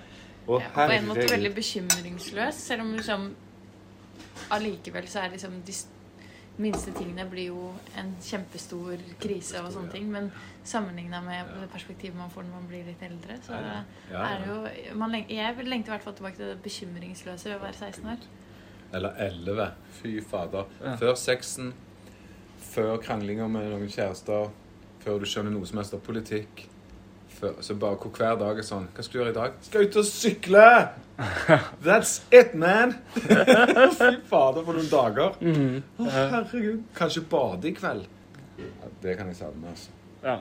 Og 0.47 0.63
Ja, 0.63 0.71
på 0.73 0.87
en 0.95 1.11
måte 1.11 1.27
veldig 1.29 1.51
bekymringsløs, 1.59 2.63
selv 2.71 2.87
om 2.87 2.95
liksom 2.97 3.29
allikevel 4.49 5.05
så 5.11 5.27
er 5.27 5.35
liksom 5.35 5.59
de 5.67 5.75
minste 6.59 6.91
tingene 6.95 7.23
blir 7.29 7.53
jo 7.53 7.69
en 7.99 8.11
kjempestor 8.23 8.99
krise 9.21 9.61
og 9.63 9.71
sånne 9.73 9.93
ting. 9.93 10.09
Men 10.11 10.31
sammenligna 10.67 11.21
med 11.23 11.53
det 11.61 11.69
perspektivet 11.71 12.17
man 12.17 12.31
får 12.33 12.47
når 12.47 12.57
man 12.57 12.67
blir 12.71 12.89
litt 12.89 13.03
eldre, 13.05 13.37
så 13.45 13.55
er 13.55 14.41
det 14.41 14.49
jo 14.49 14.97
man 14.99 15.15
Jeg 15.21 15.55
lengter 15.63 15.93
i 15.93 15.95
hvert 15.95 16.07
fall 16.07 16.17
tilbake 16.17 16.39
til 16.41 16.51
det 16.51 16.59
bekymringsløse 16.65 17.49
ved 17.49 17.57
å 17.59 17.63
være 17.63 17.79
16 17.93 18.11
år. 18.15 18.27
Eller 18.93 19.13
11. 19.17 19.69
Fy 19.99 20.15
fader. 20.25 20.65
Ja. 20.83 20.95
Før 20.99 21.15
sexen, 21.19 21.73
før 22.71 22.97
kranglinger 23.03 23.49
med 23.51 23.69
noen 23.71 23.89
kjærester, 23.91 24.49
før 25.03 25.21
du 25.21 25.27
skjønner 25.29 25.53
noe 25.53 25.67
som 25.69 25.81
helst 25.81 25.95
av 25.97 26.03
politikk. 26.05 26.65
Før, 27.39 27.59
så 27.63 27.75
bare 27.79 27.95
hvor 28.01 28.11
hver 28.17 28.33
dag 28.35 28.57
er 28.59 28.65
sånn 28.67 28.89
Hva 28.91 29.03
skal 29.05 29.13
du 29.13 29.19
gjøre 29.21 29.31
i 29.31 29.35
dag? 29.37 29.53
Skal 29.63 29.85
ut 29.85 29.97
og 30.01 30.07
sykle! 30.09 30.63
That's 31.85 32.17
it, 32.35 32.55
man! 32.57 32.97
Fy 33.99 34.09
fader, 34.27 34.65
for 34.65 34.73
noen 34.75 34.89
dager. 34.91 35.37
Mhm. 35.43 35.77
Å, 35.99 36.09
herregud. 36.15 36.81
Kanskje 36.97 37.23
bade 37.31 37.69
i 37.69 37.75
kveld. 37.77 38.09
Ja, 38.59 38.89
det 39.05 39.15
kan 39.19 39.29
jeg 39.31 39.39
savne, 39.39 39.71
altså. 39.71 39.93
Ja. 40.25 40.39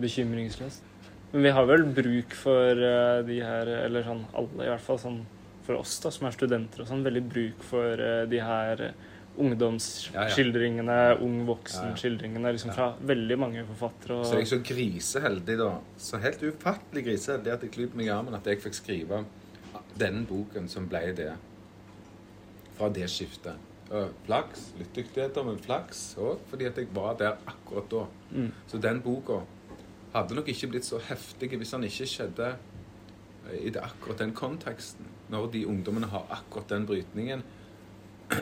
Bekymringsløst. 0.00 0.86
Men 1.32 1.44
vi 1.44 1.52
har 1.54 1.66
vel 1.68 1.84
bruk 1.94 2.32
for 2.34 2.80
uh, 2.80 3.20
de 3.26 3.36
her, 3.44 3.68
eller 3.84 4.06
sånn 4.06 4.24
alle 4.34 4.64
i 4.64 4.70
hvert 4.72 4.82
fall, 4.86 4.98
sånn 5.02 5.20
for 5.66 5.80
oss 5.80 5.98
da, 6.02 6.10
som 6.14 6.26
er 6.28 6.36
studenter 6.36 6.82
og 6.82 6.88
sånn, 6.90 7.04
veldig 7.06 7.22
bruk 7.30 7.64
for 7.66 8.00
uh, 8.00 8.24
de 8.30 8.40
her 8.42 8.80
eh, 8.88 9.08
ungdomsskildringene, 9.40 10.96
ung 11.24 11.44
voksen-skildringene, 11.48 12.52
liksom 12.56 12.72
fra 12.74 12.88
veldig 13.06 13.36
mange 13.38 13.64
forfattere. 13.68 14.18
Så 14.24 14.34
jeg 14.38 14.42
er 14.42 14.46
Og, 14.46 14.50
så 14.50 14.58
griseheldig, 14.72 15.56
da. 15.60 15.70
Så 15.96 16.20
helt 16.20 16.42
ufattelig 16.42 17.04
griseheldig 17.06 17.52
at 17.54 17.62
jeg 17.66 17.74
klyper 17.76 18.00
meg 18.00 18.10
i 18.10 18.12
armen 18.14 18.36
at 18.36 18.46
jeg 18.50 18.60
fikk 18.64 18.76
skrive 18.80 19.22
den 20.00 20.24
boken 20.28 20.68
som 20.68 20.88
ble 20.90 21.04
det. 21.16 21.32
Fra 22.78 22.88
det 22.92 23.08
skiftet. 23.12 23.68
Og 23.90 24.12
Flaks. 24.26 24.68
Litt 24.78 24.92
dyktigheter, 24.94 25.46
men 25.46 25.58
flaks 25.58 26.02
òg, 26.22 26.42
fordi 26.50 26.68
at 26.68 26.76
jeg 26.78 26.90
var 26.94 27.16
der 27.18 27.40
akkurat 27.50 27.88
da. 27.90 28.04
mm, 28.30 28.50
Så 28.70 28.78
den 28.78 29.00
boka 29.02 29.40
hadde 30.14 30.34
nok 30.34 30.48
ikke 30.48 30.68
blitt 30.74 30.86
så 30.86 31.00
heftig 31.08 31.50
hvis 31.56 31.70
den 31.74 31.86
ikke 31.88 32.06
skjedde 32.06 32.52
i 33.58 33.70
det 33.70 33.82
akkurat 33.82 34.22
den 34.22 34.32
konteksten. 34.34 35.06
Når 35.30 35.50
de 35.52 35.66
ungdommene 35.70 36.06
har 36.10 36.26
akkurat 36.30 36.72
den 36.72 36.86
brytningen. 36.86 37.42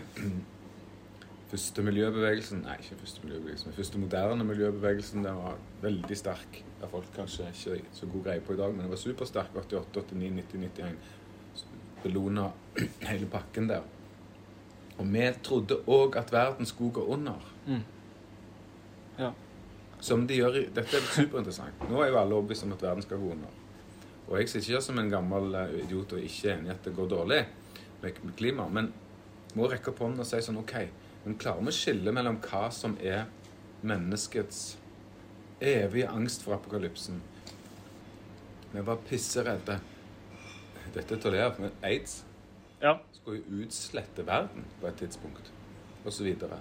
Første 1.48 1.82
miljøbevegelsen 1.82 2.58
Nei, 2.60 2.74
ikke 2.82 2.98
første 3.00 3.22
miljøbevegelsen, 3.24 3.70
men 3.70 3.76
første 3.78 3.98
moderne 3.98 4.44
miljøbevegelsen 4.44 5.22
den 5.24 5.36
var 5.38 5.54
veldig 5.80 6.16
sterk. 6.20 6.58
Det 6.60 6.82
har 6.84 6.90
folk 6.92 7.06
kanskje 7.14 7.46
ikke 7.48 7.78
så 7.96 8.08
god 8.12 8.24
greie 8.26 8.42
på 8.44 8.52
i 8.52 8.58
dag, 8.58 8.74
men 8.74 8.84
den 8.84 8.90
var 8.92 9.00
supersterk 9.00 9.56
88, 9.56 10.02
89, 10.12 10.34
90, 10.52 10.58
91. 10.76 11.62
Bellona 12.02 12.50
hele 13.08 13.30
pakken 13.32 13.70
der. 13.70 13.86
Og 14.98 15.08
vi 15.08 15.24
trodde 15.42 15.80
òg 15.88 16.18
at 16.20 16.32
verden 16.32 16.66
skulle 16.68 16.92
gå 16.92 17.06
under. 17.16 17.52
mm. 17.66 17.80
Ja. 19.18 19.30
Som 20.00 20.26
de 20.28 20.36
gjør 20.36 20.54
i 20.60 20.66
Dette 20.74 20.96
er 21.00 21.08
superinteressant. 21.10 21.80
Nå 21.90 22.02
er 22.02 22.12
jo 22.12 22.18
alle 22.20 22.34
overbevist 22.36 22.62
om 22.68 22.72
at 22.76 22.82
verden 22.82 23.02
skal 23.02 23.18
gå 23.18 23.32
under. 23.32 23.56
Og 24.28 24.36
jeg 24.36 24.50
sitter 24.50 24.74
ikke 24.74 24.84
som 24.84 25.00
en 25.00 25.10
gammel 25.12 25.54
eh, 25.56 25.76
idiot 25.84 26.12
og 26.16 26.24
ikke 26.24 26.52
enig 26.52 26.68
i 26.68 26.74
at 26.74 26.84
det 26.84 26.94
går 26.96 27.08
dårlig 27.08 27.42
med 28.02 28.18
klima, 28.36 28.68
men 28.70 28.92
må 29.56 29.68
rekke 29.70 29.90
opp 29.92 30.02
hånden 30.04 30.22
og 30.22 30.28
si 30.28 30.40
sånn 30.44 30.60
OK, 30.60 30.74
men 31.24 31.38
klarer 31.40 31.64
vi 31.64 31.72
å 31.72 31.78
skille 31.78 32.12
mellom 32.14 32.38
hva 32.44 32.68
som 32.74 32.94
er 33.00 33.24
menneskets 33.88 34.76
evige 35.64 36.10
angst 36.12 36.44
for 36.44 36.58
apokalypsen? 36.58 37.22
Vi 38.68 38.84
var 38.84 39.00
pisseredde. 39.08 39.78
Dette 40.92 41.14
er 41.14 41.20
til 41.20 41.30
å 41.30 41.32
le 41.32 41.44
av, 41.44 41.56
men 41.60 41.72
aids 41.84 42.20
ja. 42.82 42.94
skal 43.16 43.38
jo 43.38 43.62
utslette 43.64 44.24
verden 44.28 44.66
på 44.80 44.88
et 44.88 45.00
tidspunkt, 45.00 45.48
og 46.04 46.12
så 46.12 46.24
videre. 46.26 46.60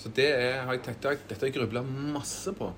Så 0.00 0.12
det 0.12 0.28
er, 0.32 0.62
har 0.66 0.76
jeg 0.76 0.84
tenkt, 0.84 1.06
dette 1.28 1.40
har 1.40 1.48
jeg 1.48 1.56
grubla 1.56 1.82
masse 1.84 2.52
på. 2.56 2.70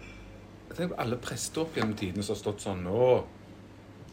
jeg 0.68 0.76
tenker 0.76 0.94
på 0.94 1.02
alle 1.02 1.18
prester 1.22 1.64
opp 1.64 1.76
gjennom 1.76 1.96
tidene 1.98 2.22
som 2.22 2.34
har 2.36 2.42
stått 2.42 2.62
sånn 2.62 2.84
Nå 2.86 3.02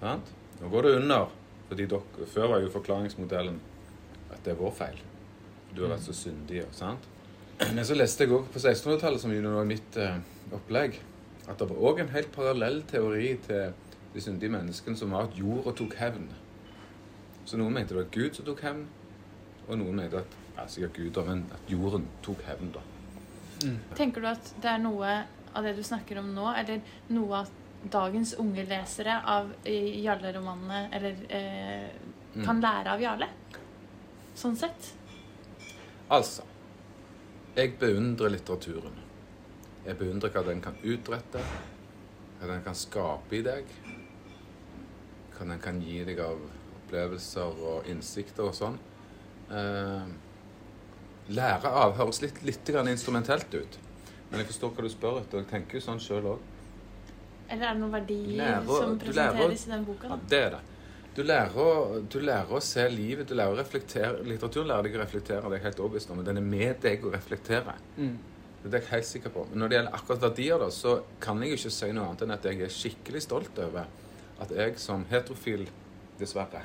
sant? 0.04 0.34
Nå 0.62 0.70
går 0.72 0.88
det 0.88 0.98
under. 1.00 1.32
Fordi 1.70 1.88
dere, 1.90 2.28
Før 2.30 2.52
var 2.52 2.62
jo 2.62 2.70
forklaringsmodellen 2.74 3.58
at 4.34 4.44
det 4.46 4.54
er 4.54 4.60
vår 4.60 4.76
feil. 4.78 5.00
Du 5.74 5.82
har 5.84 5.96
vært 5.96 6.06
så 6.06 6.14
syndig. 6.14 6.64
sant? 6.72 7.10
Men 7.64 7.86
så 7.86 7.96
leste 7.96 8.26
jeg 8.26 8.34
òg 8.34 8.48
på 8.52 8.60
1600-tallet, 8.60 9.22
som 9.22 9.32
jo 9.34 9.42
var 9.56 9.66
mitt 9.70 9.98
eh, 9.98 10.20
opplegg, 10.54 11.00
at 11.48 11.60
det 11.60 11.68
var 11.70 11.82
òg 11.90 12.02
en 12.04 12.12
helt 12.14 12.32
parallell 12.34 12.82
teori 12.90 13.34
til 13.46 13.74
de 14.14 14.22
syndige 14.22 14.52
menneskene, 14.54 14.98
som 14.98 15.14
var 15.14 15.30
at 15.30 15.38
jorda 15.38 15.74
tok 15.78 15.96
hevn. 16.00 16.28
Så 17.46 17.58
noen 17.60 17.74
mente 17.76 17.94
det 17.94 18.02
var 18.04 18.12
Gud 18.14 18.38
som 18.38 18.48
tok 18.48 18.64
hevn, 18.66 18.86
og 19.68 19.78
noen 19.80 19.98
mente 20.02 20.22
at 20.22 20.38
ja, 20.58 20.68
sikkert 20.70 21.00
Gud, 21.00 21.22
men 21.28 21.46
at 21.54 21.72
jorden 21.72 22.06
tok 22.26 22.44
hevn. 22.48 22.74
da. 22.76 22.84
Tenker 23.96 24.22
du 24.22 24.28
at 24.30 24.54
det 24.62 24.70
er 24.70 24.82
noe 24.84 25.14
av 25.54 25.66
det 25.66 25.76
du 25.78 25.84
snakker 25.86 26.20
om 26.22 26.34
nå, 26.36 26.50
eller 26.58 26.82
noe 27.14 27.44
av 27.44 27.52
dagens 27.92 28.34
unge 28.40 28.64
lesere 28.70 29.20
av 29.26 29.52
eh, 29.66 30.02
Jarle-romanene 30.04 30.90
eller 30.92 31.16
eh, 31.30 31.90
Mm. 32.34 32.46
kan 32.48 32.62
lære 32.62 32.90
av 32.90 33.02
Jarle? 33.02 33.28
Sånn 34.36 34.56
sett? 34.58 34.88
Altså 36.10 36.42
Jeg 37.56 37.76
beundrer 37.78 38.32
litteraturen. 38.34 38.96
Jeg 39.86 39.98
beundrer 40.00 40.32
hva 40.34 40.42
den 40.48 40.62
kan 40.64 40.74
utrette, 40.82 41.44
hva 42.40 42.48
den 42.50 42.64
kan 42.66 42.74
skape 42.74 43.36
i 43.38 43.44
deg, 43.46 43.70
hva 45.36 45.46
den 45.46 45.60
kan 45.62 45.78
gi 45.86 46.00
deg 46.08 46.20
av 46.26 46.42
opplevelser 46.80 47.62
og 47.70 47.86
innsikter 47.94 48.48
og 48.50 48.56
sånn. 48.58 48.80
Eh, 49.52 50.08
lære 51.30 51.70
av 51.70 51.94
høres 52.00 52.24
litt, 52.24 52.42
litt 52.44 52.70
instrumentelt 52.70 53.54
ut, 53.54 53.78
men 54.32 54.40
jeg 54.40 54.48
forstår 54.48 54.74
hva 54.74 54.82
du 54.82 54.90
spør 54.90 55.22
etter. 55.22 55.38
og 55.38 55.44
Jeg 55.44 55.52
tenker 55.52 55.78
jo 55.78 55.86
sånn 55.86 56.02
sjøl 56.02 56.32
òg. 56.34 56.40
Eller 57.54 57.68
er 57.70 57.74
det 57.78 57.82
noen 57.84 57.94
verdier 57.94 58.36
lærer, 58.40 58.66
som 58.66 58.98
presenteres 59.00 59.16
lærer- 59.38 59.54
i 59.54 59.72
den 59.76 59.86
boka? 59.86 60.08
Ja, 60.10 60.16
Da? 60.16 60.30
det 60.34 60.40
er 60.48 60.50
det. 60.58 60.62
Du 61.14 61.22
lærer, 61.22 61.58
å, 61.62 62.00
du 62.10 62.20
lærer 62.26 62.50
å 62.58 62.60
se 62.66 62.88
livet, 62.90 63.28
du 63.30 63.36
lærer 63.38 63.54
å 63.54 63.58
reflektere. 63.60 64.24
Litteraturen 64.26 64.68
lærer 64.72 64.88
deg 64.88 64.96
å 64.98 65.02
reflektere, 65.04 65.50
det 65.54 65.60
er 65.60 65.66
helt 65.68 65.82
overbevist 65.84 66.10
om. 66.10 66.18
men 66.18 66.26
Den 66.26 66.38
er 66.42 66.48
med 66.48 66.80
deg 66.82 67.04
å 67.06 67.12
reflektere. 67.14 67.76
Mm. 67.98 68.16
Det 68.64 68.74
er 68.74 68.80
jeg 68.80 68.90
helt 68.90 69.06
sikker 69.06 69.30
på. 69.36 69.44
Men 69.52 69.60
når 69.60 69.70
det 69.70 69.78
gjelder 69.78 69.94
akkurat 70.00 70.22
verdier, 70.24 70.58
da, 70.64 70.70
så 70.74 70.96
kan 71.22 71.42
jeg 71.44 71.52
ikke 71.60 71.70
si 71.76 71.92
noe 71.92 72.08
annet 72.08 72.22
enn 72.26 72.32
at 72.32 72.44
jeg 72.50 72.62
er 72.66 72.74
skikkelig 72.74 73.22
stolt 73.28 73.60
over 73.60 73.86
at 74.42 74.50
jeg 74.58 74.80
som 74.82 75.06
heterofil, 75.12 75.68
dessverre, 76.18 76.62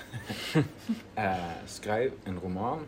eh, 1.16 1.58
skrev 1.66 2.12
en 2.28 2.38
roman 2.40 2.86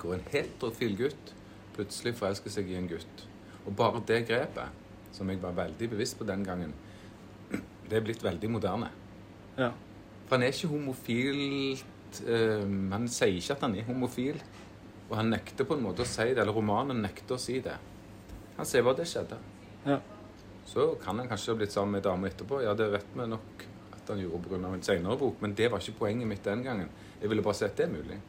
hvor 0.00 0.14
en 0.14 0.24
heterofil 0.32 0.96
gutt 0.98 1.30
plutselig 1.76 2.14
forelsker 2.18 2.50
seg 2.52 2.68
i 2.70 2.76
en 2.78 2.88
gutt. 2.90 3.22
Og 3.66 3.76
bare 3.76 4.02
det 4.06 4.26
grepet, 4.28 4.82
som 5.14 5.30
jeg 5.30 5.40
var 5.42 5.56
veldig 5.56 5.88
bevisst 5.94 6.18
på 6.18 6.26
den 6.28 6.44
gangen, 6.46 6.74
det 7.88 7.98
er 7.98 8.04
blitt 8.04 8.24
veldig 8.24 8.50
moderne. 8.50 8.90
Ja. 9.58 9.70
For 10.24 10.36
han 10.36 10.46
er 10.46 10.54
ikke 10.54 10.70
homofilt 10.72 12.20
eh, 12.26 12.64
Han 12.64 13.04
sier 13.12 13.36
ikke 13.36 13.54
at 13.54 13.66
han 13.66 13.76
er 13.78 13.86
homofil. 13.86 14.40
Og 15.10 15.18
han 15.18 15.28
nekter 15.30 15.68
på 15.68 15.76
en 15.76 15.84
måte 15.84 16.02
å 16.02 16.08
si 16.08 16.30
det, 16.30 16.40
eller 16.40 16.56
romanen 16.56 17.02
nekter 17.04 17.36
å 17.36 17.40
si 17.40 17.58
det. 17.62 17.76
Han 18.56 18.66
sier 18.68 18.84
bare 18.86 19.02
det 19.02 19.08
skjedde. 19.10 19.38
Ja. 19.84 19.98
Så 20.66 20.94
kan 21.02 21.18
han 21.20 21.28
kanskje 21.28 21.52
ha 21.52 21.60
blitt 21.60 21.74
sammen 21.74 21.92
med 21.92 22.00
ei 22.00 22.08
dame 22.08 22.30
etterpå. 22.30 22.62
Ja, 22.64 22.72
det 22.78 22.88
vet 22.94 23.10
vi 23.12 23.26
nok 23.28 23.66
at 23.94 24.12
han 24.14 24.22
gjorde 24.22 24.48
pga. 24.48 24.72
en 24.72 24.82
senere 24.82 25.18
bok, 25.20 25.42
men 25.44 25.54
det 25.54 25.70
var 25.70 25.80
ikke 25.80 25.98
poenget 25.98 26.28
mitt 26.28 26.44
den 26.44 26.64
gangen. 26.64 26.88
Jeg 27.20 27.30
ville 27.30 27.42
bare 27.42 27.54
si 27.54 27.64
at 27.64 27.76
det 27.76 27.84
er 27.84 27.92
mulig. 27.92 28.20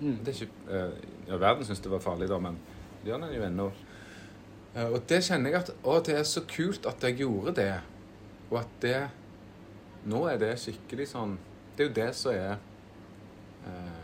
Mm. 0.00 0.18
Det 0.24 0.28
er 0.28 0.42
ikke, 0.42 0.52
eh, 0.70 1.28
ja, 1.28 1.36
verden 1.36 1.64
syns 1.64 1.80
det 1.80 1.90
var 1.90 2.02
farlig 2.02 2.28
da, 2.28 2.38
men 2.38 2.58
det 3.02 3.12
gjør 3.12 3.22
den 3.22 3.34
jo 3.34 3.46
ennå. 3.46 3.70
Eh, 4.74 4.88
og 4.90 5.00
det 5.08 5.20
kjenner 5.24 5.50
jeg 5.54 5.60
at 5.62 5.72
Å, 5.86 5.98
det 6.06 6.16
er 6.18 6.24
så 6.28 6.42
kult 6.50 6.86
at 6.90 7.02
jeg 7.06 7.20
gjorde 7.22 7.54
det. 7.60 7.72
Og 8.50 8.58
at 8.62 8.72
det 8.82 8.96
Nå 10.10 10.26
er 10.28 10.36
det 10.42 10.50
skikkelig 10.60 11.06
sånn 11.14 11.38
Det 11.76 11.84
er 11.84 11.88
jo 11.88 11.94
det 11.96 12.08
som 12.18 12.34
er 12.34 12.56
eh, 13.70 14.02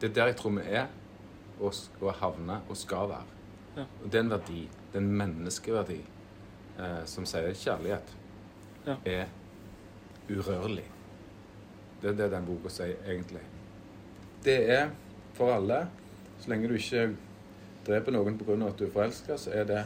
Det 0.00 0.08
er 0.10 0.16
der 0.16 0.32
jeg 0.32 0.36
tror 0.40 0.56
vi 0.56 0.64
er, 0.74 0.88
og, 1.60 1.70
og 2.02 2.10
havner, 2.18 2.64
og 2.68 2.76
skal 2.76 3.06
være. 3.08 3.36
Ja. 3.78 3.84
Og 4.02 4.10
det 4.10 4.18
er 4.18 4.24
en 4.24 4.32
verdi. 4.34 4.64
Det 4.90 4.98
er 4.98 5.04
en 5.04 5.14
menneskeverdi 5.22 6.00
eh, 6.02 6.98
som 7.08 7.24
sier 7.28 7.54
kjærlighet 7.56 8.10
Ja. 8.84 8.96
er 9.08 9.30
urørlig. 10.28 10.84
Det 12.02 12.10
er 12.10 12.18
det 12.18 12.26
den 12.34 12.44
boka 12.44 12.68
sier, 12.68 12.98
egentlig. 13.08 13.40
Det 14.44 14.58
er 14.74 14.90
for 15.38 15.54
alle. 15.54 15.78
Så 16.42 16.50
lenge 16.52 16.68
du 16.68 16.74
ikke 16.76 17.06
dreper 17.86 18.12
noen 18.14 18.38
pga. 18.38 18.56
at 18.68 18.78
du 18.78 18.86
er 18.86 18.90
forelska, 18.94 19.36
så 19.38 19.52
er 19.52 19.64
det 19.64 19.84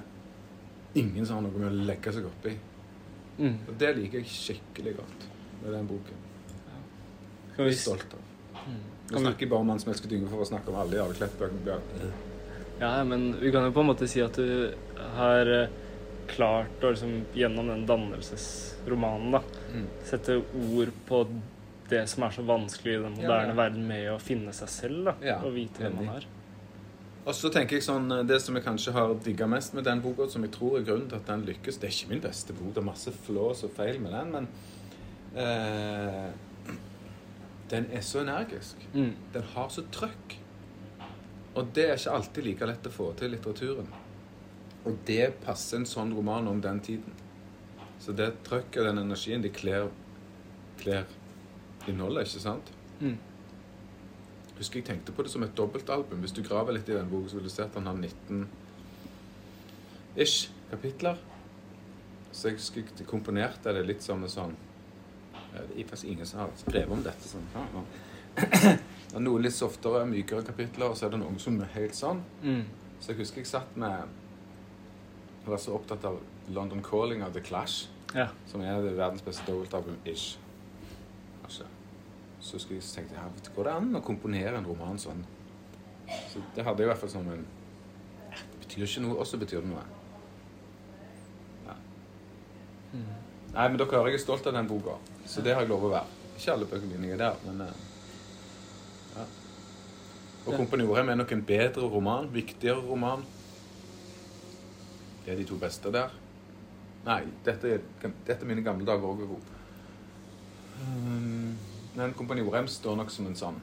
ingen 0.94 1.26
som 1.26 1.36
har 1.38 1.42
noe 1.46 1.58
med 1.58 1.68
å 1.70 1.86
legge 1.88 2.12
seg 2.12 2.26
oppi. 2.26 2.54
Mm. 3.38 3.58
Og 3.68 3.74
det 3.78 3.96
liker 3.96 4.18
jeg 4.22 4.32
skikkelig 4.32 4.96
godt 4.98 5.26
med 5.62 5.72
den 5.72 5.86
boken. 5.90 6.24
Kan 7.56 7.66
Jeg 7.66 7.74
er 7.74 7.82
stolt 7.82 8.14
av. 8.14 8.24
Mm. 8.68 8.80
Vi, 9.10 9.18
snakker 9.18 9.48
bare 9.50 9.64
om 9.64 9.68
han 9.72 9.78
som 9.80 9.92
elsker 9.92 10.10
Dynge 10.10 10.28
for 10.30 10.42
å 10.44 10.48
snakke 10.48 10.70
om 10.72 10.78
alle 10.80 10.98
Jarle 10.98 11.14
Klepp-bøkene. 11.16 12.08
ja, 12.80 13.04
men 13.04 13.30
vi 13.40 13.52
kan 13.52 13.64
jo 13.64 13.72
på 13.72 13.80
en 13.80 13.86
måte 13.92 14.08
si 14.10 14.20
at 14.22 14.36
du 14.36 14.74
har 15.16 15.46
eh, 15.46 15.68
klart 16.28 16.84
å 16.84 16.90
liksom, 16.92 17.14
gjennom 17.34 17.70
den 17.72 17.86
dannelsesromanen 17.88 19.32
da, 19.38 19.42
Mm. 19.68 19.86
sette 20.04 20.36
ord 20.38 20.92
på 21.06 21.26
det 21.90 22.06
som 22.08 22.22
er 22.24 22.30
så 22.30 22.42
vanskelig 22.42 22.94
i 22.94 23.02
den 23.02 23.16
moderne 23.16 23.52
ja. 23.52 23.56
verden 23.56 23.86
med 23.88 24.06
å 24.12 24.18
finne 24.20 24.52
seg 24.52 24.68
selv 24.68 25.04
da, 25.10 25.14
Ja, 25.24 25.38
og 25.44 25.52
vite 25.54 25.82
hvem 25.82 25.96
man 25.96 26.16
er. 26.16 26.26
Og 27.28 27.36
så 27.36 27.50
tenker 27.52 27.76
jeg 27.76 27.84
sånn, 27.84 28.08
Det 28.26 28.38
som 28.40 28.56
jeg 28.56 28.64
kanskje 28.64 28.94
har 28.96 29.12
digga 29.24 29.46
mest 29.50 29.74
med 29.76 29.84
den 29.84 30.00
boka, 30.00 30.28
som 30.32 30.44
jeg 30.46 30.54
tror 30.54 30.78
er 30.78 30.86
grunnen 30.88 31.08
til 31.10 31.20
at 31.20 31.28
den 31.28 31.44
lykkes 31.44 31.76
Det 31.76 31.88
er 31.88 31.94
ikke 31.96 32.12
min 32.14 32.24
beste 32.24 32.56
bok, 32.56 32.72
det 32.72 32.82
er 32.82 32.88
masse 32.88 33.12
flås 33.26 33.64
og 33.68 33.74
feil 33.76 34.00
med 34.00 34.16
den, 34.16 34.32
men 34.32 34.48
eh, 35.36 36.30
Den 37.68 37.90
er 37.92 38.00
så 38.00 38.22
energisk. 38.22 38.80
Mm. 38.94 39.12
Den 39.34 39.42
har 39.52 39.68
så 39.68 39.82
trøkk. 39.92 40.38
Og 41.54 41.68
det 41.76 41.84
er 41.84 41.98
ikke 41.98 42.14
alltid 42.16 42.46
like 42.46 42.68
lett 42.70 42.88
å 42.88 42.92
få 42.94 43.10
til 43.18 43.28
i 43.28 43.34
litteraturen. 43.34 43.90
Og 44.88 44.96
det 45.04 45.34
passer 45.42 45.76
en 45.76 45.84
sånn 45.88 46.14
roman 46.16 46.48
om 46.48 46.62
den 46.64 46.80
tiden. 46.80 47.12
Så 48.00 48.14
det 48.16 48.30
trøkket 48.46 48.80
og 48.80 48.88
den 48.88 49.02
energien, 49.02 49.44
de 49.44 49.50
kler, 49.52 49.90
kler 50.80 51.04
innholdet, 51.90 52.30
ikke 52.30 52.44
sant? 52.46 52.72
Mm. 53.02 53.18
Husker 54.58 54.80
jeg 54.80 54.84
tenkte 54.88 55.12
på 55.14 55.22
det 55.22 55.30
som 55.30 55.42
et 55.46 55.52
dobbeltalbum. 55.56 56.18
Hvis 56.24 56.32
du 56.34 56.42
graver 56.42 56.72
litt 56.74 56.88
i 56.88 56.96
den 56.96 57.08
boken, 57.10 57.28
så 57.30 57.36
vil 57.38 57.44
du 57.44 57.50
se 57.52 57.62
at 57.62 57.74
han 57.78 57.86
har 57.86 57.94
19 57.94 58.48
ish 60.18 60.50
kapitler. 60.70 61.16
Så 62.32 62.48
jeg 62.50 62.58
husker 62.58 62.82
jeg 62.98 63.06
komponerte 63.08 63.72
det 63.74 63.84
litt 63.86 64.02
som 64.04 64.22
en 64.22 64.28
sånn 64.30 64.56
Det 65.48 65.62
er 65.80 65.86
faktisk 65.88 66.10
ingen 66.12 66.26
som 66.28 66.40
har 66.42 66.50
skrevet 66.60 66.90
om 66.92 67.02
dette. 67.02 67.28
sånn. 67.28 67.46
Det 68.38 69.16
er 69.16 69.22
noe 69.24 69.40
litt 69.40 69.54
softere, 69.56 70.04
mykere 70.06 70.44
kapitler, 70.44 70.90
og 70.92 70.96
så 70.98 71.06
er 71.06 71.14
det 71.14 71.20
noen 71.22 71.38
som 71.40 71.56
er 71.64 71.70
helt 71.72 71.96
sånn. 71.96 72.20
Mm. 72.42 72.64
Så 73.00 73.12
jeg 73.14 73.18
husker 73.22 73.40
jeg 73.40 73.46
satt 73.46 73.76
med 73.76 73.90
Jeg 75.44 75.50
var 75.54 75.56
så 75.62 75.72
opptatt 75.78 76.04
av 76.04 76.18
London 76.52 76.82
Calling 76.84 77.22
av 77.24 77.32
The 77.32 77.40
Clash, 77.40 77.86
Ja. 78.14 78.28
som 78.46 78.60
er 78.60 78.82
det 78.82 78.96
verdens 78.98 79.22
beste 79.22 79.46
dobbeltalbum 79.46 79.96
ish. 80.04 80.36
Altså. 80.36 80.38
Så 82.40 82.58
skulle 82.58 82.78
jeg 82.78 82.86
tenkte 82.94 83.16
jeg, 83.16 83.22
ja, 83.22 83.52
går 83.56 83.66
det 83.66 83.74
an 83.74 83.98
å 83.98 84.02
komponere 84.04 84.58
en 84.58 84.66
roman 84.66 85.00
sånn? 85.00 85.24
Så 86.30 86.42
det 86.54 86.64
hadde 86.64 86.82
jeg 86.82 86.88
i 86.88 86.90
hvert 86.92 87.00
fall 87.02 87.12
som 87.12 87.26
en 87.32 87.46
Det 88.30 88.60
betyr 88.62 88.84
ikke 88.86 89.02
noe, 89.04 89.16
og 89.18 89.26
så 89.26 89.40
betyr 89.40 89.64
det 89.64 89.70
noe. 89.72 89.82
Ja. 91.66 91.74
Mm. 92.92 93.08
Nei, 93.54 93.64
men 93.64 93.78
dere 93.80 93.90
hører 93.90 94.12
jeg 94.12 94.20
er 94.20 94.22
stolt 94.22 94.46
av 94.46 94.54
den 94.54 94.68
boka, 94.70 94.94
så 95.26 95.42
det 95.44 95.56
har 95.56 95.64
jeg 95.64 95.72
lov 95.72 95.88
å 95.88 95.92
være. 95.96 96.18
Ikke 96.36 96.54
alle 96.54 96.68
bøkene 96.70 97.00
mine 97.00 97.16
er 97.16 97.22
der, 97.22 97.40
men 97.48 97.64
eh, 97.64 97.80
ja. 99.16 99.24
Og. 100.44 100.54
'Kompani 100.54 100.86
Orheim' 100.86 101.10
er 101.10 101.18
nok 101.18 101.32
en 101.32 101.42
bedre 101.44 101.88
roman, 101.90 102.28
viktigere 102.32 102.84
roman. 102.84 103.24
Det 105.24 105.32
er 105.32 105.40
de 105.40 105.48
to 105.48 105.58
beste 105.60 105.92
der. 105.92 106.12
Nei, 107.04 107.22
dette 107.44 107.74
er, 107.74 107.82
dette 108.02 108.38
er 108.40 108.48
mine 108.48 108.62
gamle 108.64 108.86
dager 108.86 109.08
òg, 109.08 109.24
Rop. 109.28 109.50
Um, 110.78 111.56
men 111.98 112.14
'Kompani 112.14 112.44
Orheim' 112.46 112.70
står 112.70 112.96
nok 112.96 113.10
som 113.10 113.26
en 113.26 113.36
sånn 113.36 113.60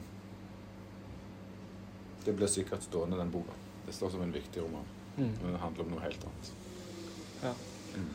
Det 2.26 2.34
blir 2.34 2.50
sikkert 2.50 2.82
stående, 2.82 3.16
den 3.16 3.30
boka. 3.30 3.54
Det 3.86 3.94
står 3.94 4.10
som 4.10 4.22
en 4.22 4.32
viktig 4.34 4.62
roman. 4.62 4.86
Mm. 5.16 5.30
Men 5.42 5.52
det 5.52 5.60
handler 5.62 5.84
om 5.84 5.90
noe 5.94 6.00
helt 6.02 6.24
annet. 6.26 6.48
Ja. 7.42 7.52
Mm. 7.94 8.08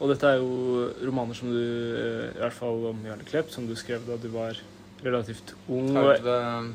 Og 0.00 0.12
dette 0.12 0.28
er 0.30 0.38
jo 0.38 0.84
romaner 1.02 1.34
som 1.34 1.50
du, 1.50 1.58
eh, 1.58 2.28
i 2.30 2.38
hvert 2.38 2.56
fall 2.56 2.86
om 2.92 3.02
Jarle 3.04 3.26
Klepp, 3.26 3.50
som 3.50 3.66
du 3.66 3.74
skrev 3.74 4.06
da 4.06 4.16
du 4.16 4.28
var 4.32 4.56
relativt 5.02 5.52
ung. 5.68 5.90
30, 5.92 6.70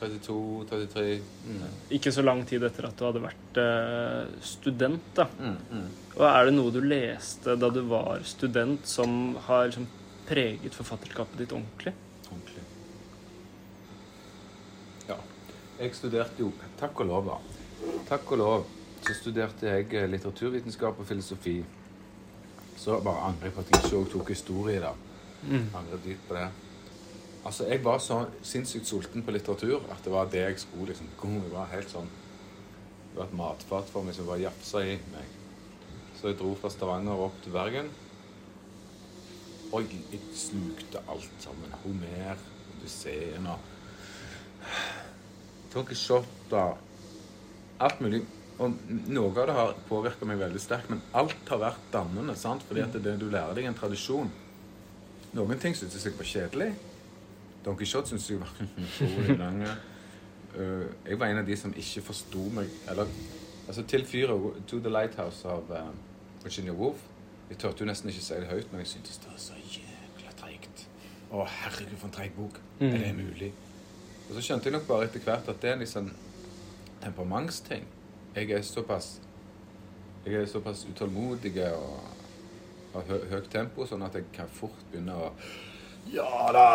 32, 0.00 0.64
33 0.70 1.20
mm. 1.20 1.62
Ikke 1.98 2.12
så 2.14 2.24
lang 2.24 2.42
tid 2.48 2.64
etter 2.66 2.88
at 2.88 2.98
du 2.98 3.04
hadde 3.04 3.22
vært 3.22 3.62
eh, 3.62 4.34
student. 4.40 5.12
da. 5.14 5.28
Mm, 5.38 5.56
mm. 5.70 5.86
Og 6.16 6.26
Er 6.32 6.48
det 6.48 6.56
noe 6.56 6.74
du 6.74 6.80
leste 6.80 7.54
da 7.60 7.70
du 7.70 7.82
var 7.90 8.24
student 8.24 8.86
som 8.86 9.36
har 9.46 9.68
liksom 9.68 9.86
preget 10.28 10.74
forfatterskapet 10.74 11.44
ditt 11.44 11.52
ordentlig? 11.52 11.94
Ordentlig. 12.30 12.64
Ja. 15.08 15.20
Jeg 15.78 15.94
studerte 15.94 16.42
jo 16.42 16.52
Takk 16.78 17.00
og 17.00 17.06
lov, 17.06 17.30
da. 17.30 17.94
Takk 18.08 18.32
og 18.34 18.38
lov 18.38 18.66
så 19.06 19.14
studerte 19.14 19.68
jeg 19.68 19.92
eh, 19.94 20.08
litteraturvitenskap 20.10 20.98
og 20.98 21.06
filosofi. 21.06 21.58
Så 22.78 22.98
bare 23.02 23.28
angrer 23.28 23.48
jeg 23.48 23.54
på 23.54 23.62
at 23.62 23.70
jeg 23.72 23.84
ikke 23.84 24.10
tok 24.12 24.32
historie, 24.34 24.80
da. 24.82 24.92
Mm. 25.42 25.68
Angrer 25.78 26.02
dypt 26.04 26.28
på 26.28 26.34
det. 26.34 26.48
Altså, 27.46 27.66
jeg 27.70 27.84
var 27.84 27.98
så 28.02 28.24
sinnssykt 28.42 28.86
sulten 28.86 29.22
på 29.24 29.32
litteratur 29.32 29.86
at 29.92 30.02
det 30.04 30.12
var 30.12 30.28
det 30.28 30.42
jeg 30.42 30.58
skulle 30.60 30.90
liksom 30.90 31.06
Det 31.44 31.52
var 31.52 31.70
helt 31.70 31.88
sånn 31.88 32.08
Det 33.12 33.16
var 33.16 33.24
et 33.24 33.36
matfat 33.38 33.88
for 33.88 34.02
meg 34.02 34.14
som 34.14 34.26
bare 34.26 34.42
jafsa 34.42 34.82
i 34.82 34.98
meg. 35.14 35.36
Så 36.18 36.28
jeg 36.28 36.38
dro 36.38 36.54
fra 36.58 36.70
Stavanger 36.70 37.22
opp 37.28 37.38
til 37.42 37.54
Bergen. 37.54 37.88
Og 39.72 39.84
jeg, 39.84 40.00
jeg 40.12 40.20
slukte 40.36 41.02
alt 41.10 41.42
sammen. 41.42 41.74
Homer, 41.84 42.40
Odysseen 42.76 43.46
og 43.46 43.58
og 46.56 46.78
alt 47.84 48.00
mulig. 48.00 48.22
Og 48.58 48.74
noe 49.06 49.30
av 49.30 49.46
det 49.46 49.54
har 49.54 49.74
påvirka 49.86 50.26
meg 50.26 50.40
veldig 50.40 50.60
sterkt, 50.62 50.90
men 50.90 51.02
alt 51.14 51.50
har 51.52 51.60
vært 51.62 51.90
dannende. 51.92 52.34
sant? 52.36 52.64
Fordi 52.66 52.82
at 52.82 52.96
det 53.04 53.18
du 53.20 53.28
lærer 53.30 53.54
deg, 53.54 53.68
en 53.68 53.78
tradisjon. 53.78 54.30
Noen 55.36 55.60
ting 55.62 55.76
syntes 55.76 56.04
jeg 56.04 56.16
var 56.18 56.26
kjedelig. 56.26 56.72
Don 57.64 57.76
Quijote 57.78 58.10
syntes 58.10 58.30
jeg 58.30 58.40
var 58.40 58.54
utrolig 58.86 59.38
lang. 59.38 59.62
Uh, 60.56 60.88
jeg 61.06 61.20
var 61.20 61.28
en 61.28 61.42
av 61.42 61.46
de 61.46 61.56
som 61.60 61.74
ikke 61.76 62.00
forsto 62.06 62.40
meg 62.56 62.70
Eller 62.88 63.10
altså 63.68 63.82
til 63.84 64.06
fyret 64.08 64.62
To 64.70 64.78
the 64.80 64.90
Lighthouse 64.90 65.44
av 65.46 65.68
uh, 65.70 65.90
Virginia 66.42 66.72
Woolf. 66.72 67.02
Jeg 67.48 67.58
turte 67.58 67.84
jo 67.84 67.88
nesten 67.88 68.10
ikke 68.12 68.24
si 68.24 68.34
det 68.36 68.50
høyt, 68.50 68.72
men 68.72 68.82
jeg 68.84 68.90
syntes 68.92 69.20
det 69.22 69.30
var 69.30 69.40
så 69.40 69.56
jækla 69.56 70.34
treigt. 70.40 70.84
Å, 71.32 71.44
herregud, 71.44 71.96
for 71.96 72.08
en 72.10 72.16
treig 72.18 72.34
bok. 72.36 72.60
Mm. 72.80 72.90
Er 72.90 72.98
det 73.06 73.14
mulig? 73.16 73.52
Og 74.28 74.34
så 74.36 74.44
skjønte 74.44 74.68
jeg 74.68 74.76
nok 74.76 74.84
bare 74.88 75.08
etter 75.08 75.24
hvert 75.24 75.48
at 75.48 75.62
det 75.62 75.70
er 75.70 75.78
en 75.78 75.84
liksom 75.84 76.10
temperamentsting. 77.00 77.86
Jeg 78.36 78.52
er 78.52 78.62
såpass 78.62 79.18
Jeg 80.26 80.42
er 80.42 80.46
såpass 80.50 80.84
utålmodig 80.84 81.54
og 81.72 82.00
har 82.92 83.04
hø 83.08 83.18
høyt 83.30 83.48
tempo, 83.52 83.86
sånn 83.86 84.02
at 84.04 84.16
jeg 84.18 84.26
kan 84.34 84.50
fort 84.52 84.76
begynne 84.90 85.14
å 85.16 85.30
Ja 86.12 86.50
da! 86.52 86.66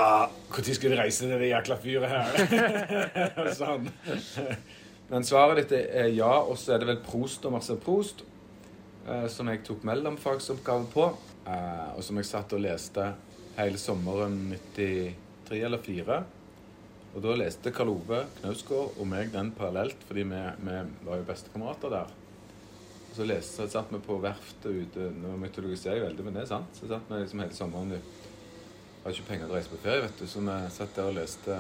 Når 0.50 0.70
skal 0.78 0.94
vi 0.94 0.98
reise 0.98 1.28
til 1.28 1.42
det 1.42 1.52
jækla 1.52 1.78
fyret 1.84 2.10
her? 2.10 3.54
sånn. 3.62 3.90
Men 5.12 5.26
svaret 5.28 5.62
ditt 5.62 5.90
er 5.92 6.10
ja, 6.14 6.32
og 6.42 6.58
så 6.58 6.74
er 6.74 6.82
det 6.82 6.90
vel 6.90 7.02
Prost 7.06 7.46
og 7.46 7.54
masse 7.58 7.78
Prost 7.82 8.24
som 9.28 9.50
jeg 9.52 9.64
tok 9.68 9.84
mellomfagsoppgave 9.88 10.88
på, 10.94 11.10
eh, 11.48 11.90
og 11.92 12.04
som 12.06 12.20
jeg 12.20 12.30
satt 12.30 12.56
og 12.56 12.64
leste 12.64 13.10
hele 13.58 13.80
sommeren 13.82 14.38
93 14.54 15.60
eller 15.60 15.82
4. 15.84 16.20
Og 17.14 17.22
da 17.22 17.36
leste 17.38 17.74
Karl 17.76 17.92
Ove 17.94 18.24
Knausgård 18.40 18.98
og 18.98 19.08
meg 19.10 19.34
den 19.34 19.52
parallelt, 19.54 20.00
fordi 20.08 20.24
vi, 20.30 20.42
vi 20.66 20.78
var 21.06 21.20
jo 21.20 21.28
bestekamerater 21.28 21.94
der. 21.94 22.14
Og 23.12 23.18
så 23.20 23.28
leste, 23.28 23.68
satt 23.70 23.92
vi 23.94 24.00
på 24.02 24.18
verftet 24.24 24.74
ute 24.74 25.12
Nå 25.20 25.36
mytologiserer 25.38 26.00
jeg 26.00 26.06
veldig, 26.08 26.24
men 26.26 26.38
det 26.38 26.46
er 26.46 26.54
sant. 26.56 26.80
Så 26.80 26.90
satt 26.90 27.12
vi 27.12 27.20
liksom 27.22 27.44
hele 27.44 27.54
sommeren 27.54 27.92
Vi 27.94 28.00
hadde 29.04 29.14
ikke 29.14 29.28
penger 29.28 29.46
til 29.46 29.54
å 29.54 29.58
reise 29.60 29.74
på 29.74 29.82
ferie, 29.84 30.06
vet 30.08 30.24
du, 30.24 30.26
så 30.32 30.42
vi 30.48 30.56
satt 30.74 30.96
der 30.96 31.12
og 31.12 31.18
leste 31.20 31.60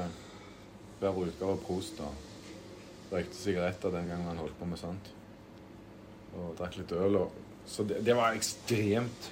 hver 1.02 1.20
utgave 1.28 1.58
av 1.58 1.66
Prost 1.68 2.00
og 2.02 3.12
røykte 3.12 3.36
sigaretter 3.36 3.94
den 3.94 4.08
gangen 4.10 4.32
han 4.32 4.40
holdt 4.40 4.56
på 4.58 4.70
med 4.70 4.80
sånt. 4.80 5.12
Og 6.40 6.54
drakk 6.58 6.78
litt 6.80 6.92
øl. 6.98 7.22
Og, 7.22 7.40
så 7.70 7.86
det, 7.88 8.02
det 8.06 8.16
var 8.18 8.36
ekstremt 8.36 9.32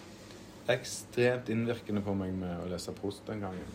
ekstremt 0.71 1.49
innvirkende 1.49 2.03
på 2.05 2.13
meg 2.15 2.33
med 2.37 2.63
å 2.63 2.69
lese 2.71 2.93
Prost 2.95 3.25
den 3.27 3.41
gangen. 3.43 3.71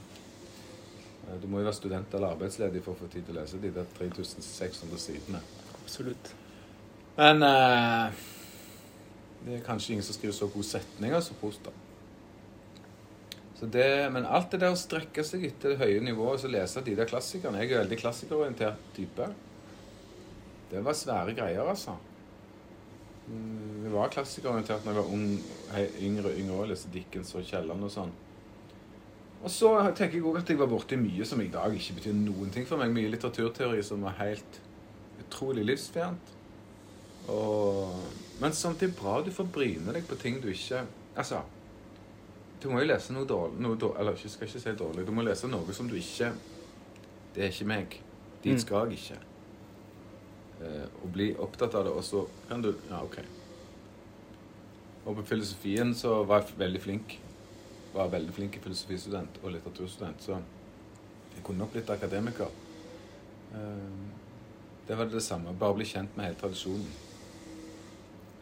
Eh, 1.27 1.37
Du 1.43 1.49
må 1.51 1.61
jo 1.61 1.67
være 1.69 1.77
student 1.77 2.15
eller 2.15 2.37
arbeidsledig 2.37 2.83
for 2.85 2.95
å 2.95 3.01
få 3.03 3.11
tid 3.13 3.27
til 3.27 3.37
å 3.37 3.41
lese 3.41 3.61
de 3.63 3.73
der 3.75 3.89
3600 3.99 5.01
sidene. 5.03 5.43
Absolutt. 5.83 6.33
Men 7.17 7.43
eh, 7.43 8.23
det 9.47 9.59
er 9.59 9.67
kanskje 9.67 9.97
ingen 9.97 10.07
som 10.07 10.17
skriver 10.17 10.37
så 10.37 10.51
gode 10.53 10.69
setninger 10.69 11.21
som 11.25 11.39
Prost, 11.41 11.67
da. 11.67 11.75
Så 13.57 13.67
det, 13.73 13.89
men 14.13 14.27
alt 14.29 14.51
det 14.53 14.61
der 14.61 14.75
å 14.75 14.77
strekke 14.77 15.23
seg 15.25 15.47
etter 15.49 15.73
det 15.73 15.79
høye 15.81 16.03
nivået 16.05 16.43
og 16.45 16.53
lese 16.53 16.83
de 16.85 16.93
der 16.99 17.09
klassikerne 17.09 17.63
Jeg 17.63 17.71
er 17.73 17.87
veldig 17.87 17.97
klassikerorientert 18.03 18.83
type. 18.93 19.31
Det 20.69 20.83
var 20.85 20.99
svære 20.99 21.33
greier, 21.39 21.65
altså. 21.65 21.95
Jeg 23.27 23.91
var 23.93 24.13
klassikerorientert 24.15 24.85
da 24.85 24.93
jeg 24.93 24.99
var 25.01 25.11
ung, 25.11 25.27
yngre, 26.03 26.31
yngre 26.39 26.61
og 26.63 26.69
leste 26.71 26.91
Dickens 26.95 27.35
og 27.35 27.47
Kielland 27.47 27.83
og 27.87 27.91
sånn. 27.91 28.13
Og 29.43 29.51
så 29.53 29.73
tenker 29.99 30.19
jeg 30.19 30.27
òg 30.27 30.39
at 30.41 30.51
jeg 30.51 30.59
var 30.59 30.71
borti 30.71 30.97
mye 30.99 31.27
som 31.29 31.41
i 31.43 31.49
dag 31.53 31.75
ikke 31.75 31.99
betyr 31.99 32.15
noen 32.19 32.51
ting 32.55 32.67
for 32.67 32.81
meg. 32.81 32.95
Mye 32.95 33.11
litteraturteori 33.13 33.83
som 33.85 34.03
var 34.07 34.17
helt 34.21 34.61
utrolig 35.23 35.67
livsfjernt. 35.67 36.33
Og, 37.35 37.99
men 38.41 38.55
samtidig 38.55 38.95
bra 38.99 39.19
du 39.27 39.33
får 39.35 39.49
bryne 39.55 39.95
deg 39.97 40.07
på 40.07 40.15
ting 40.21 40.39
du 40.39 40.47
ikke 40.53 40.85
Altså, 41.19 41.41
du 42.63 42.69
må 42.71 42.79
jo 42.83 42.87
lese 42.87 43.15
noe 43.17 43.27
dårlig, 43.27 43.57
noe 43.65 43.79
dårlig 43.81 43.99
Eller 43.99 44.19
jeg 44.21 44.31
skal 44.31 44.47
ikke 44.47 44.61
si 44.63 44.75
dårlig. 44.79 45.07
Du 45.09 45.13
må 45.17 45.25
lese 45.27 45.49
noe 45.51 45.75
som 45.75 45.89
du 45.91 45.97
ikke 45.99 46.29
Det 47.35 47.43
er 47.43 47.51
ikke 47.51 47.71
meg. 47.73 47.97
Dit 48.45 48.53
Mm. 48.53 48.61
skal 48.63 48.91
jeg 48.91 48.99
ikke. 49.01 49.19
Eh, 50.61 50.87
og 51.03 51.11
bli 51.13 51.31
opptatt 51.39 51.75
av 51.77 51.85
det, 51.85 51.93
og 51.93 52.05
så 52.05 52.27
kan 52.49 52.63
du 52.65 52.73
Ja, 52.91 53.03
OK. 53.03 53.19
Og 55.07 55.17
på 55.17 55.23
filosofien 55.23 55.95
så 55.95 56.25
var 56.25 56.43
jeg 56.43 56.59
veldig 56.59 56.83
flink. 56.83 57.19
Var 57.95 58.09
veldig 58.13 58.35
flink 58.35 58.59
filosofistudent 58.63 59.39
og 59.43 59.53
litteraturstudent, 59.53 60.23
så 60.23 60.41
jeg 61.35 61.45
kunne 61.45 61.59
nok 61.59 61.73
blitt 61.73 61.91
akademiker. 61.91 62.49
Eh, 63.55 64.17
det 64.89 64.99
var 64.99 65.05
det 65.05 65.23
samme. 65.23 65.55
Bare 65.59 65.75
bli 65.75 65.85
kjent 65.85 66.17
med 66.17 66.25
hele 66.25 66.41
tradisjonen. 66.41 66.91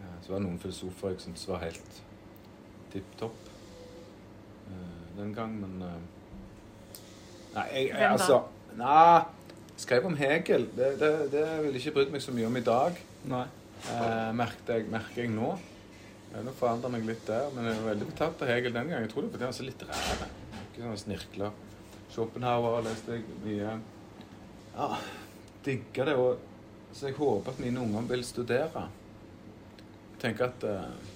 Eh, 0.00 0.16
så 0.22 0.33
var 0.33 0.38
det 0.38 0.46
noen 0.46 0.59
filosofer 0.59 1.14
jeg 1.14 1.20
syntes 1.27 1.48
var 1.48 1.64
helt 1.64 2.03
tipp 2.94 3.16
topp 3.18 3.48
eh, 4.70 5.07
den 5.18 5.35
gang, 5.35 5.55
men 5.61 5.83
eh, 5.83 6.03
Nei, 7.55 7.64
jeg, 7.70 7.88
jeg 7.88 8.11
altså 8.11 8.40
Nei, 8.79 9.22
skrev 9.76 10.06
om 10.06 10.16
Hegel. 10.16 10.68
Det, 10.76 10.94
det, 11.00 11.12
det 11.32 11.44
ville 11.62 11.76
jeg 11.76 11.84
ikke 11.84 11.98
brydd 11.98 12.14
meg 12.14 12.24
så 12.24 12.34
mye 12.34 12.48
om 12.48 12.58
i 12.58 12.64
dag. 12.64 12.98
Nei. 13.30 13.44
Eh, 13.90 14.30
merker, 14.37 14.78
jeg, 14.78 14.88
merker 14.92 15.24
jeg 15.24 15.32
nå. 15.34 15.50
Jeg 16.34 16.54
forandrer 16.58 16.90
meg 16.90 17.04
litt 17.06 17.26
der, 17.28 17.50
men 17.54 17.68
jeg 17.68 17.78
var 17.78 17.90
veldig 17.92 18.08
betatt 18.10 18.42
av 18.42 18.50
Hegel 18.50 18.74
den 18.74 18.88
gangen. 18.90 19.06
Jeg 19.06 19.12
tror 19.12 19.28
det 19.28 19.42
var 19.42 19.54
så 19.54 19.66
litterær. 19.66 20.24
Ikke 20.64 20.82
sånn 20.82 21.02
snirkler. 21.04 21.60
Schopenhauer 22.14 22.82
leste 22.87 23.18
jeg 23.18 23.38
mye. 23.44 23.76
Ja, 24.74 24.88
digger 25.66 26.10
det. 26.10 26.16
Og, 26.18 26.50
så 26.94 27.10
jeg 27.10 27.18
håper 27.18 27.54
at 27.54 27.62
mine 27.62 27.82
unger 27.82 28.08
vil 28.10 28.24
studere. 28.26 28.88
Jeg 30.14 30.22
tenker 30.28 30.50
at 30.50 30.68
eh, 30.70 31.12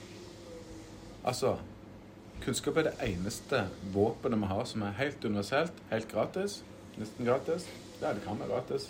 Altså, 1.29 1.57
kunnskap 2.40 2.79
er 2.79 2.87
det 2.87 2.92
eneste 3.05 3.64
våpenet 3.92 4.38
vi 4.40 4.49
har 4.49 4.62
som 4.71 4.85
er 4.87 4.94
helt 4.97 5.25
universelt, 5.27 5.83
helt 5.90 6.09
gratis. 6.09 6.61
Nesten 6.97 7.27
gratis. 7.27 7.66
Ja, 8.03 8.13
det 8.15 8.23
kan 8.25 8.39
være 8.39 8.49
gratis. 8.53 8.89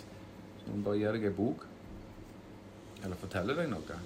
Så 0.59 0.69
man 0.73 0.83
bare 0.85 0.99
gir 1.01 1.15
deg 1.15 1.25
en 1.31 1.35
bok. 1.37 1.65
Eller 3.03 3.15
forteller 3.21 3.55
deg 3.57 3.69
noe. 3.71 3.99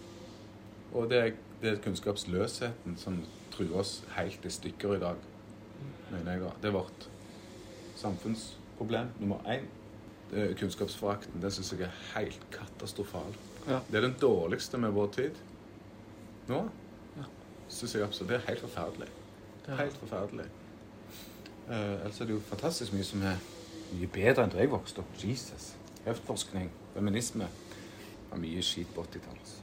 Og 0.94 1.08
det 1.10 1.20
er, 1.20 1.32
det 1.62 1.72
er 1.74 1.80
kunnskapsløsheten 1.84 2.98
som 3.02 3.18
truer 3.54 3.80
oss 3.82 3.96
helt 4.18 4.46
i 4.46 4.52
stykker 4.54 4.96
i 4.96 5.02
dag, 5.02 5.18
mener 6.12 6.36
jeg. 6.38 6.52
Det 6.62 6.70
er 6.70 6.76
vårt 6.78 7.08
samfunnsproblem 8.00 9.10
nummer 9.20 9.42
én. 9.50 9.66
Det 10.32 10.44
er 10.50 10.54
kunnskapsforakten. 10.58 11.42
Den 11.42 11.52
syns 11.54 11.74
jeg 11.74 11.86
er 11.88 11.98
helt 12.16 12.46
katastrofal. 12.54 13.36
Ja. 13.68 13.80
Det 13.90 13.98
er 14.00 14.08
den 14.08 14.16
dårligste 14.22 14.78
med 14.82 14.92
vår 14.96 15.12
tid. 15.18 15.42
Nå 16.50 16.64
Ja. 17.18 17.24
syns 17.70 17.94
jeg 17.96 18.04
absolutt 18.04 18.30
det 18.30 18.36
er 18.42 18.48
helt 18.48 18.60
forferdelig. 18.62 19.08
Ja. 19.68 19.76
Helt 19.76 19.98
forferdelig. 19.98 20.46
Uh, 21.70 21.76
ellers 22.04 22.20
er 22.22 22.26
det 22.26 22.34
jo 22.34 22.40
fantastisk 22.40 22.94
mye 22.94 23.04
som 23.08 23.22
er 23.24 23.38
mye 23.94 24.10
bedre 24.14 24.46
enn 24.46 24.54
da 24.54 24.60
jeg 24.62 24.72
vokste 24.74 25.04
opp. 25.04 25.14
Jesus. 25.22 25.72
Kreftforskning, 26.04 26.70
feminisme. 26.96 27.48
Det 27.48 28.32
var 28.32 28.42
mye 28.44 28.66
skit 28.66 28.92
på 28.96 29.06
80-tallet. 29.06 29.56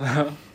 Altså. 0.00 0.28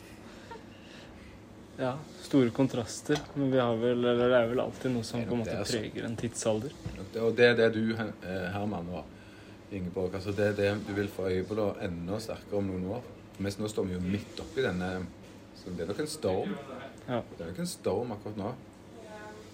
Ja, 1.76 1.94
store 2.22 2.50
kontraster. 2.50 3.18
Men 3.34 3.50
vi 3.50 3.58
har 3.58 3.76
vel, 3.80 4.04
eller 4.04 4.28
det 4.28 4.36
er 4.36 4.50
vel 4.50 4.60
alltid 4.60 4.92
noe 4.92 5.06
som 5.08 5.22
på 5.24 5.34
en 5.34 5.40
måte 5.40 5.54
altså. 5.56 5.80
preger 5.80 6.04
en 6.04 6.16
tidsalder. 6.20 6.74
Og 7.22 7.32
det 7.38 7.46
er 7.48 7.56
det 7.58 7.68
du, 7.74 7.94
eh, 7.96 8.44
Herman 8.52 8.90
og 8.92 9.72
Ingeborg, 9.72 10.12
altså 10.14 10.34
det 10.36 10.50
er 10.50 10.58
det 10.58 10.68
du 10.86 10.92
vil 10.92 11.08
få 11.08 11.30
øye 11.32 11.46
på 11.48 11.56
da 11.56 11.70
enda 11.86 12.18
sterkere 12.20 12.60
om 12.60 12.68
noen 12.68 12.84
år. 12.98 13.08
Mens 13.42 13.56
nå 13.58 13.70
står 13.72 13.88
vi 13.88 13.96
jo 13.96 14.02
midt 14.04 14.42
oppi 14.44 14.62
denne 14.62 14.90
så 15.56 15.70
Det 15.70 15.84
er 15.84 15.92
nok 15.92 16.00
en 16.02 16.10
storm. 16.10 16.54
Ja. 17.08 17.20
Det 17.22 17.40
er 17.40 17.50
nok 17.52 17.58
en 17.64 17.70
storm 17.70 18.12
akkurat 18.12 18.38
nå. 18.40 18.52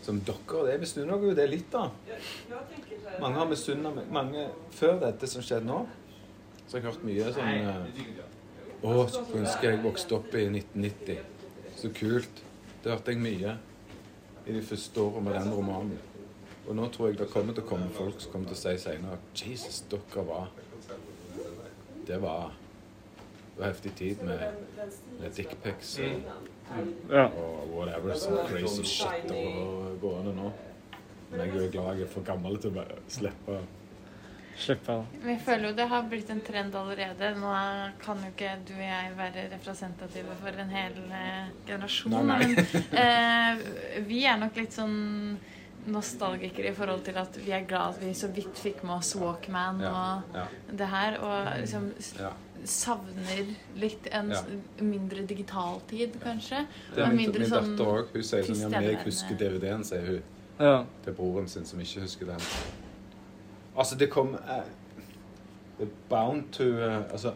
Som 0.08 0.22
dere 0.24 0.60
det 0.64 0.78
misunner 0.80 1.10
dere 1.12 1.28
jo 1.28 1.36
det 1.36 1.44
litt, 1.52 1.66
da. 1.68 1.82
Mange 3.20 3.42
har 3.42 3.48
misunna 3.50 3.90
meg 3.92 4.06
mange 4.08 4.46
Før 4.72 4.94
dette 5.02 5.28
som 5.28 5.44
skjedde 5.44 5.68
nå, 5.68 5.82
så 6.62 6.78
har 6.78 6.80
jeg 6.80 6.86
hørt 6.86 7.02
mye 7.04 7.32
sånn 7.36 7.50
eh, 7.52 8.22
Å, 8.88 8.94
skulle 9.12 9.42
ønske 9.42 9.68
jeg 9.68 9.82
vokste 9.84 10.16
opp 10.16 10.32
i 10.32 10.46
1990. 10.46 11.20
Så 11.76 11.90
kult. 11.98 12.40
Det 12.80 12.94
hørte 12.94 13.12
jeg 13.12 13.20
mye 13.20 13.52
i 14.46 14.56
de 14.56 14.62
første 14.64 15.04
årene 15.04 15.26
med 15.26 15.36
den 15.42 15.52
romanen. 15.58 16.00
Og 16.64 16.72
nå 16.80 16.88
tror 16.94 17.10
jeg 17.10 17.20
det 17.20 17.28
kommer 17.34 17.58
til 17.58 17.66
å 17.66 17.68
komme 17.68 17.92
folk 17.98 18.24
som 18.24 18.32
kommer 18.32 18.48
til 18.48 18.56
å 18.56 18.62
si 18.62 18.74
senere 18.80 19.20
at 19.20 19.44
Jesus, 19.44 19.82
dere 19.92 20.24
var 20.30 20.48
Det 22.08 22.16
var 22.24 22.56
heftig 23.64 23.94
tid 23.98 24.22
med, 24.22 24.40
med 25.20 25.34
dickpics 25.36 25.98
og, 25.98 26.28
Ja. 27.10 27.24
og 27.26 27.72
whatever. 27.74 28.14
Sånn 28.14 28.38
crazy 28.48 28.84
shit 28.84 29.30
og 29.32 29.98
gående 30.02 30.34
nå. 30.36 30.52
Men 31.30 31.40
jeg 31.40 31.48
er 31.66 31.70
glad 31.72 31.96
jeg 31.98 32.06
er 32.06 32.12
for 32.12 32.24
gammel 32.24 32.56
til 32.60 32.70
å 32.70 32.74
bare 32.80 33.00
slippe 33.08 33.58
Slippe 34.58 34.94
Vi 35.22 35.36
føler 35.38 35.68
jo 35.68 35.74
det 35.78 35.84
har 35.86 36.02
blitt 36.10 36.30
en 36.34 36.40
trend 36.42 36.74
allerede. 36.74 37.28
Nå 37.38 37.52
kan 38.02 38.18
jo 38.24 38.30
ikke 38.32 38.56
du 38.66 38.72
og 38.74 38.80
jeg 38.82 39.12
være 39.16 39.44
representative 39.52 40.34
for 40.40 40.48
en 40.64 40.72
hel 40.74 40.96
eh, 41.14 41.52
generasjon. 41.68 42.16
Nei, 42.26 42.40
nei. 42.48 42.64
Men 42.90 42.98
eh, 43.04 44.02
vi 44.08 44.24
er 44.26 44.40
nok 44.40 44.58
litt 44.58 44.74
sånn 44.74 45.38
nostalgikere 45.88 46.72
i 46.72 46.74
forhold 46.76 47.04
til 47.06 47.16
at 47.22 47.38
vi 47.38 47.52
er 47.54 47.62
glad 47.70 47.94
at 47.94 48.02
vi 48.02 48.10
så 48.18 48.28
vidt 48.34 48.58
fikk 48.58 48.82
med 48.82 48.96
oss 48.98 49.14
Walkman 49.16 49.78
Ja. 49.80 49.92
og 49.94 50.34
Ja. 50.40 50.46
det 50.82 50.88
her. 50.90 51.20
Og 51.22 51.52
liksom 51.62 51.92
ja. 52.18 52.32
Savner 52.64 53.54
litt 53.76 54.06
en 54.12 54.30
Ja. 54.30 54.42
mindre 54.80 55.26
digital 55.26 55.80
tid, 55.88 56.20
kanskje. 56.22 56.66
Det 56.94 57.04
er 57.04 57.08
min, 57.08 57.16
mindre 57.16 57.40
min 57.40 57.50
sånn 57.50 57.76
datter 57.76 57.84
òg. 57.84 58.12
Hun 58.12 58.22
sier 58.22 58.42
sånn 58.42 58.60
Ja, 58.60 58.68
men 58.68 58.82
jeg 58.82 59.04
husker 59.04 59.36
DVD-en, 59.36 59.84
sier 59.84 60.06
hun 60.06 60.22
Ja. 60.60 60.84
til 61.04 61.12
broren 61.12 61.48
sin, 61.48 61.64
som 61.64 61.80
ikke 61.80 62.00
husker 62.00 62.26
den. 62.26 62.40
Altså, 63.76 63.96
det 63.96 64.10
kom 64.10 64.34
uh, 64.34 64.62
er 65.80 65.86
bound 66.08 66.52
to 66.52 66.64
uh, 66.64 67.02
Altså, 67.12 67.32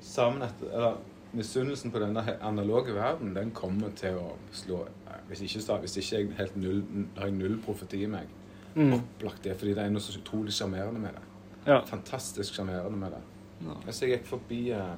sammen 0.00 0.42
etter 0.42 0.66
Eller 0.72 0.96
misunnelsen 1.32 1.90
på 1.90 1.98
denne 1.98 2.38
analoge 2.42 2.94
verden, 2.94 3.34
den 3.34 3.50
kommer 3.50 3.90
til 3.96 4.14
å 4.20 4.36
slå 4.52 4.82
uh, 4.82 5.18
Hvis 5.28 5.40
ikke, 5.40 5.78
hvis 5.80 5.96
ikke 5.96 6.16
jeg 6.16 6.32
helt 6.38 6.56
null, 6.56 6.82
har 7.16 7.26
jeg 7.26 7.34
null 7.34 7.58
profeti 7.64 8.02
i 8.04 8.06
meg. 8.06 8.28
Mm. 8.74 8.92
Opplagt 8.92 9.44
det, 9.44 9.56
fordi 9.56 9.74
det 9.74 9.84
er 9.84 9.90
noe 9.90 10.02
så 10.02 10.18
utrolig 10.18 10.52
sjarmerende 10.52 11.00
med 11.00 11.14
det. 11.14 11.22
Ja. 11.66 11.80
Fantastisk 11.88 12.54
sjarmerende 12.54 12.98
med 12.98 13.14
det. 13.14 13.22
Ja. 13.62 13.76
Altså, 13.86 14.04
jeg 14.04 14.18
gikk 14.18 14.26
forbi 14.26 14.60
uh, 14.74 14.96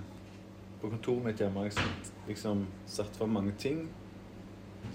På 0.81 0.89
kontoret 0.93 1.25
mitt 1.25 1.41
hjemme 1.41 1.67
jeg 1.67 1.77
liksom, 2.29 2.67
satt 2.87 3.17
for 3.17 3.31
mange 3.31 3.53
ting 3.59 3.87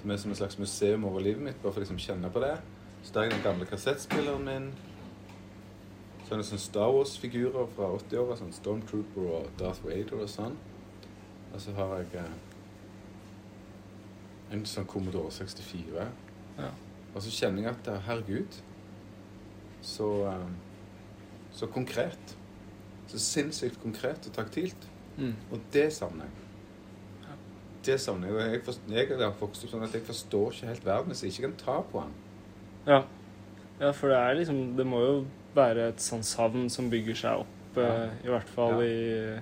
som 0.01 0.11
er 0.11 0.17
som 0.17 0.31
et 0.31 0.37
slags 0.37 0.59
museum 0.59 1.03
over 1.05 1.19
livet 1.19 1.43
mitt, 1.43 1.57
bare 1.61 1.73
for 1.73 1.81
å 1.81 1.83
liksom 1.83 1.99
kjenne 1.99 2.29
på 2.31 2.41
det. 2.41 2.55
Så 3.03 3.13
der 3.13 3.27
er 3.27 3.33
den 3.33 3.43
gamle 3.43 3.65
kassettspilleren 3.69 4.45
min. 4.45 4.69
Så 6.23 6.33
er 6.33 6.41
det 6.41 6.47
sånne 6.47 6.63
Star 6.63 6.93
Wars-figurer 6.95 7.67
fra 7.75 7.89
80-åra, 7.97 8.37
sånn 8.39 8.53
Stormtrooper 8.55 9.27
og 9.35 9.49
Darth 9.59 9.83
Vader 9.85 10.23
og 10.23 10.29
sånn. 10.31 10.55
Og 11.51 11.59
så 11.61 11.75
har 11.75 11.97
jeg 11.99 12.23
uh, 12.23 12.31
en 14.55 14.65
sånn 14.69 14.87
Commodore 14.89 15.33
64. 15.35 16.07
Ja. 16.57 16.71
Og 17.11 17.23
så 17.25 17.33
kjenner 17.35 17.65
jeg 17.65 17.73
at 17.73 17.89
eh, 17.91 18.03
herregud, 18.07 18.61
så, 19.83 20.07
så 21.51 21.67
konkret. 21.67 22.37
Så 23.11 23.19
sinnssykt 23.19 23.81
konkret 23.83 24.27
og 24.29 24.33
taktilt. 24.37 24.87
Mm. 25.17 25.33
Og 25.51 25.59
det 25.73 25.89
savner 25.93 26.23
jeg. 26.29 26.37
Det 27.85 27.97
savner 27.99 28.27
jeg. 28.29 28.35
Og 28.37 28.41
jeg, 28.53 28.61
forst- 28.63 28.91
jeg 28.93 29.07
har 29.19 29.33
vokst 29.39 29.63
opp 29.65 29.71
sånn 29.73 29.83
at 29.87 29.95
jeg 29.97 30.03
forstår 30.07 30.51
ikke 30.53 30.67
helt 30.69 30.85
verden 30.85 31.11
hvis 31.11 31.23
jeg 31.25 31.33
ikke 31.33 31.47
kan 31.49 31.55
ta 31.65 31.77
på 31.91 32.03
den. 32.05 32.13
Ja. 32.87 32.99
ja, 33.81 33.91
for 33.91 34.09
det 34.09 34.17
er 34.17 34.33
liksom 34.39 34.75
Det 34.77 34.85
må 34.87 34.99
jo 35.05 35.15
være 35.55 35.89
et 35.91 36.01
sånn 36.01 36.23
savn 36.25 36.69
som 36.71 36.89
bygger 36.89 37.15
seg 37.15 37.41
opp, 37.43 37.77
Ja. 37.77 37.81
eh, 38.05 38.09
i 38.25 38.27
hvert 38.31 38.49
fall 38.49 38.81
Ja. 38.81 38.87
i 38.87 39.41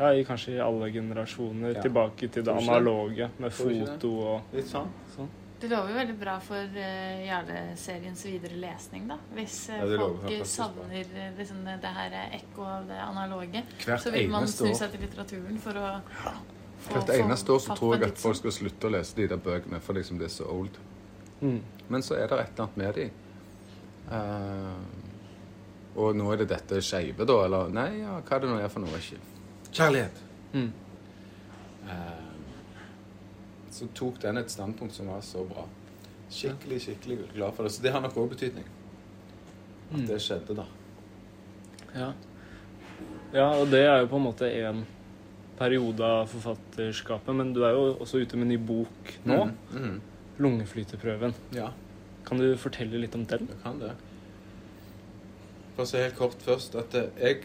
ja, 0.00 0.12
i 0.16 0.24
kanskje 0.24 0.54
i 0.54 0.60
alle 0.64 0.90
generasjoner. 0.92 1.74
Ja. 1.74 1.80
Tilbake 1.82 2.28
til 2.32 2.42
det 2.44 2.54
analoge 2.54 3.28
med 3.38 3.52
foto 3.52 4.12
og 4.20 4.42
Litt 4.54 4.64
sånn. 4.70 4.88
sånn. 5.16 5.28
Det 5.60 5.68
lover 5.68 5.92
jo 5.92 5.96
veldig 5.98 6.14
bra 6.20 6.34
for 6.40 6.76
uh, 6.76 7.24
Jarle-seriens 7.26 8.22
videre 8.24 8.56
lesning, 8.62 9.08
da. 9.10 9.18
Hvis 9.36 9.56
uh, 9.68 9.76
Ja, 9.76 9.88
lover 10.00 10.22
folk 10.24 10.46
savner 10.48 11.10
liksom, 11.36 11.60
det, 11.66 11.74
det 11.82 11.90
her 11.98 12.16
ekko 12.38 12.64
av 12.64 12.86
det 12.88 13.00
analoge, 13.04 13.64
Hvert 13.84 14.04
så 14.06 14.12
vil 14.14 14.30
man 14.32 14.48
snu 14.48 14.70
seg 14.74 14.94
til 14.94 15.04
litteraturen 15.04 15.60
for 15.60 15.76
å 15.80 15.90
få- 16.14 16.94
Hvert 16.94 17.12
eneste 17.18 17.52
år 17.52 17.60
så 17.60 17.76
tror 17.76 17.98
jeg 17.98 18.08
at 18.08 18.22
folk 18.22 18.38
skal 18.40 18.56
slutte 18.56 18.88
å 18.88 18.94
lese 18.96 19.18
de 19.18 19.28
der 19.28 19.42
bøkene, 19.44 19.82
for 19.84 19.98
liksom 20.00 20.18
det 20.18 20.30
er 20.30 20.34
så 20.38 20.48
old. 20.48 20.80
Mm. 21.42 21.60
Men 21.92 22.02
så 22.06 22.16
er 22.16 22.26
det 22.30 22.38
et 22.40 22.54
eller 22.54 22.64
annet 22.64 22.80
med 22.80 22.94
de. 22.96 23.10
Uh, 24.10 25.00
og 26.00 26.16
nå 26.16 26.30
er 26.32 26.40
det 26.42 26.48
dette 26.54 26.80
skeive, 26.84 27.26
da, 27.28 27.36
eller 27.44 27.72
Nei, 27.74 27.88
ja, 28.00 28.16
hva 28.24 28.36
er 28.36 28.44
det 28.44 28.50
nå 28.50 28.58
er 28.62 28.72
for 28.72 28.84
noe? 28.84 29.00
Kjærlighet. 29.70 30.20
Mm. 30.54 30.70
Eh, 31.90 32.19
så 33.70 33.86
tok 33.94 34.20
den 34.22 34.36
et 34.40 34.50
standpunkt 34.50 34.94
som 34.94 35.06
var 35.12 35.20
så 35.22 35.44
bra. 35.48 35.64
Skikkelig, 36.30 36.80
skikkelig 36.84 37.18
glad 37.34 37.54
for 37.56 37.64
det. 37.66 37.72
Så 37.72 37.82
det 37.82 37.92
har 37.94 38.00
nok 38.04 38.14
òg 38.18 38.28
betydning. 38.34 38.64
At 39.90 39.98
Mm. 39.98 40.06
det 40.06 40.20
skjedde, 40.22 40.54
da. 40.56 40.64
Ja. 41.94 42.12
ja, 43.34 43.48
og 43.60 43.66
det 43.70 43.80
er 43.86 44.00
jo 44.00 44.06
på 44.06 44.16
en 44.20 44.22
måte 44.28 44.46
en 44.68 44.84
periode 45.58 46.00
av 46.06 46.28
forfatterskapet, 46.30 47.34
men 47.34 47.52
du 47.52 47.64
er 47.64 47.72
jo 47.74 47.96
også 48.00 48.20
ute 48.22 48.36
med 48.36 48.46
en 48.46 48.48
ny 48.54 48.56
bok 48.58 49.14
nå. 49.24 49.44
Mm. 49.72 49.82
Mm. 49.82 50.00
'Lungeflyteprøven'. 50.38 51.34
Ja, 51.52 51.72
Kan 52.24 52.38
du 52.38 52.54
fortelle 52.56 52.98
litt 53.00 53.14
om 53.14 53.24
den? 53.26 53.48
jeg 53.48 53.62
kan 53.62 53.78
det. 53.80 53.92
Å 55.78 55.86
si 55.86 55.96
helt 55.96 56.16
kort 56.16 56.38
først 56.44 56.74
at 56.76 56.92
jeg 56.92 57.44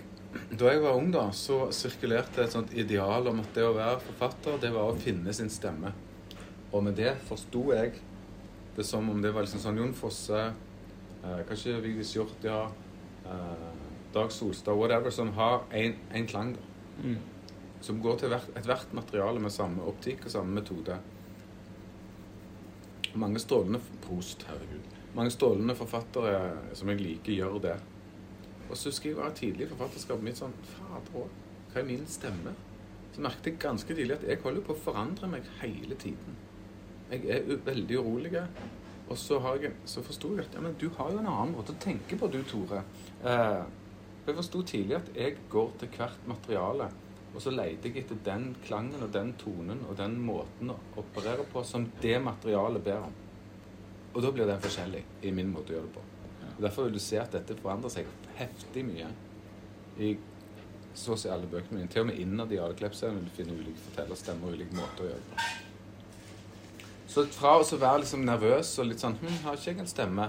Da 0.57 0.65
jeg 0.69 0.81
var 0.81 0.97
ung, 0.97 1.11
da, 1.11 1.29
så 1.31 1.69
sirkulerte 1.71 2.43
et 2.43 2.51
sånt 2.51 2.73
ideal 2.73 3.27
om 3.27 3.39
at 3.39 3.53
det 3.55 3.63
å 3.63 3.73
være 3.73 4.01
forfatter, 4.01 4.57
det 4.59 4.73
var 4.73 4.91
å 4.91 4.97
finne 4.99 5.31
sin 5.33 5.47
stemme. 5.49 5.93
Og 6.71 6.83
med 6.83 6.97
det 6.97 7.13
forsto 7.27 7.67
jeg 7.73 7.99
det 8.75 8.83
som 8.83 9.09
om 9.09 9.21
det 9.21 9.31
var 9.31 9.45
liksom 9.45 9.61
sånn 9.63 9.77
Jon 9.79 9.93
Fosse, 9.95 10.41
eh, 11.23 11.41
kanskje 11.47 11.77
Vigdis 11.83 12.11
Hjorth, 12.15 12.43
ja, 12.43 12.65
eh, 13.25 13.69
Dag 14.13 14.31
Solstad, 14.31 14.75
whatever, 14.75 15.11
som 15.11 15.31
har 15.33 15.63
én 15.71 16.27
klang. 16.27 16.57
Mm. 17.03 17.17
som 17.81 18.01
går 18.01 18.15
til 18.17 18.31
hvert, 18.31 18.49
ethvert 18.57 18.93
materiale 18.93 19.39
med 19.39 19.51
samme 19.51 19.83
optikk 19.85 20.25
og 20.25 20.31
samme 20.31 20.55
metode. 20.57 20.95
Mange 23.13 23.39
strålende 23.39 23.81
Prost, 24.01 24.45
herregud. 24.47 24.87
Mange 25.15 25.31
strålende 25.31 25.75
forfattere 25.75 26.73
som 26.73 26.89
jeg 26.89 27.01
liker, 27.03 27.33
gjør 27.33 27.59
det. 27.61 27.75
Og 28.69 28.77
så 28.77 28.89
husker 28.89 29.11
jeg 29.11 29.19
var 29.19 29.35
tidlig 29.37 29.67
i 29.67 29.69
forfatterskapet 29.69 30.25
mitt 30.25 30.39
sånn 30.41 30.55
Fader 30.71 31.19
òg, 31.21 31.29
hva 31.71 31.83
er 31.83 31.87
min 31.91 32.07
stemme? 32.09 32.55
Så 33.13 33.21
merket 33.21 33.51
jeg 33.51 33.61
ganske 33.61 33.95
tidlig 33.95 34.17
at 34.17 34.25
jeg 34.27 34.41
holder 34.41 34.65
på 34.65 34.73
å 34.73 34.83
forandre 34.87 35.29
meg 35.29 35.45
hele 35.61 35.95
tiden. 36.01 36.39
Jeg 37.11 37.23
er 37.29 37.63
veldig 37.65 37.97
urolig. 38.01 38.33
Og 39.05 39.17
så, 39.21 39.37
har 39.39 39.59
jeg, 39.61 39.75
så 39.85 40.01
forsto 40.01 40.31
jeg 40.33 40.47
at 40.47 40.55
ja, 40.57 40.61
men 40.65 40.77
du 40.81 40.87
har 40.97 41.11
jo 41.13 41.19
en 41.21 41.29
annen 41.29 41.53
måte 41.53 41.75
å 41.75 41.81
tenke 41.81 42.17
på, 42.17 42.29
du, 42.33 42.39
Tore. 42.49 42.81
Eh, 43.21 43.59
jeg 44.25 44.37
forsto 44.39 44.63
tidlig 44.65 44.95
at 44.97 45.11
jeg 45.13 45.35
går 45.51 45.75
til 45.81 45.91
hvert 45.93 46.23
materiale 46.25 46.89
og 47.35 47.41
så 47.43 47.51
leter 47.51 47.91
jeg 47.91 48.05
etter 48.05 48.19
den 48.23 48.47
klangen 48.63 49.03
og 49.03 49.11
den 49.11 49.33
tonen 49.39 49.81
og 49.89 49.97
den 49.99 50.15
måten 50.23 50.71
å 50.71 50.77
operere 51.01 51.43
på 51.51 51.63
som 51.67 51.89
det 52.01 52.15
materialet 52.23 52.83
ber 52.85 53.09
om. 53.09 53.17
Og 54.13 54.21
da 54.23 54.31
blir 54.31 54.47
den 54.47 54.61
forskjellig 54.63 55.01
i 55.27 55.33
min 55.35 55.51
måte 55.51 55.73
å 55.73 55.75
gjøre 55.75 55.89
det 55.89 55.97
på. 55.97 56.05
Og 56.53 56.63
Derfor 56.63 56.87
vil 56.87 56.95
du 56.95 57.03
se 57.03 57.19
at 57.19 57.35
dette 57.35 57.59
forandrer 57.59 57.91
seg 57.91 58.07
heftig 58.37 58.85
mye 58.87 59.11
i 59.99 60.15
så 60.95 61.11
å 61.11 61.19
si 61.19 61.27
alle 61.27 61.49
bøkene 61.51 61.81
mine. 61.81 61.91
Til 61.91 62.05
og 62.05 62.11
med 62.13 62.23
innad 62.23 62.55
i 62.55 62.61
alle 62.63 62.79
Klepp-serien 62.79 63.19
vil 63.19 63.27
du 63.27 63.35
finne 63.35 63.59
ulike 63.59 63.83
fortellerstemmer 63.89 64.47
og 64.47 64.55
ulike 64.55 64.79
måter 64.79 65.03
å 65.03 65.09
gjøre 65.11 65.23
det 65.25 65.33
på. 65.33 65.64
Så 67.15 67.23
fra 67.31 67.53
å 67.55 67.77
være 67.79 68.01
liksom 68.01 68.25
nervøs 68.27 68.73
og 68.81 68.89
litt 68.89 68.99
sånn 68.99 69.13
hm, 69.21 69.35
har 69.45 69.55
ikke 69.55 69.69
jeg 69.71 69.79
en 69.79 69.87
stemme? 69.87 70.25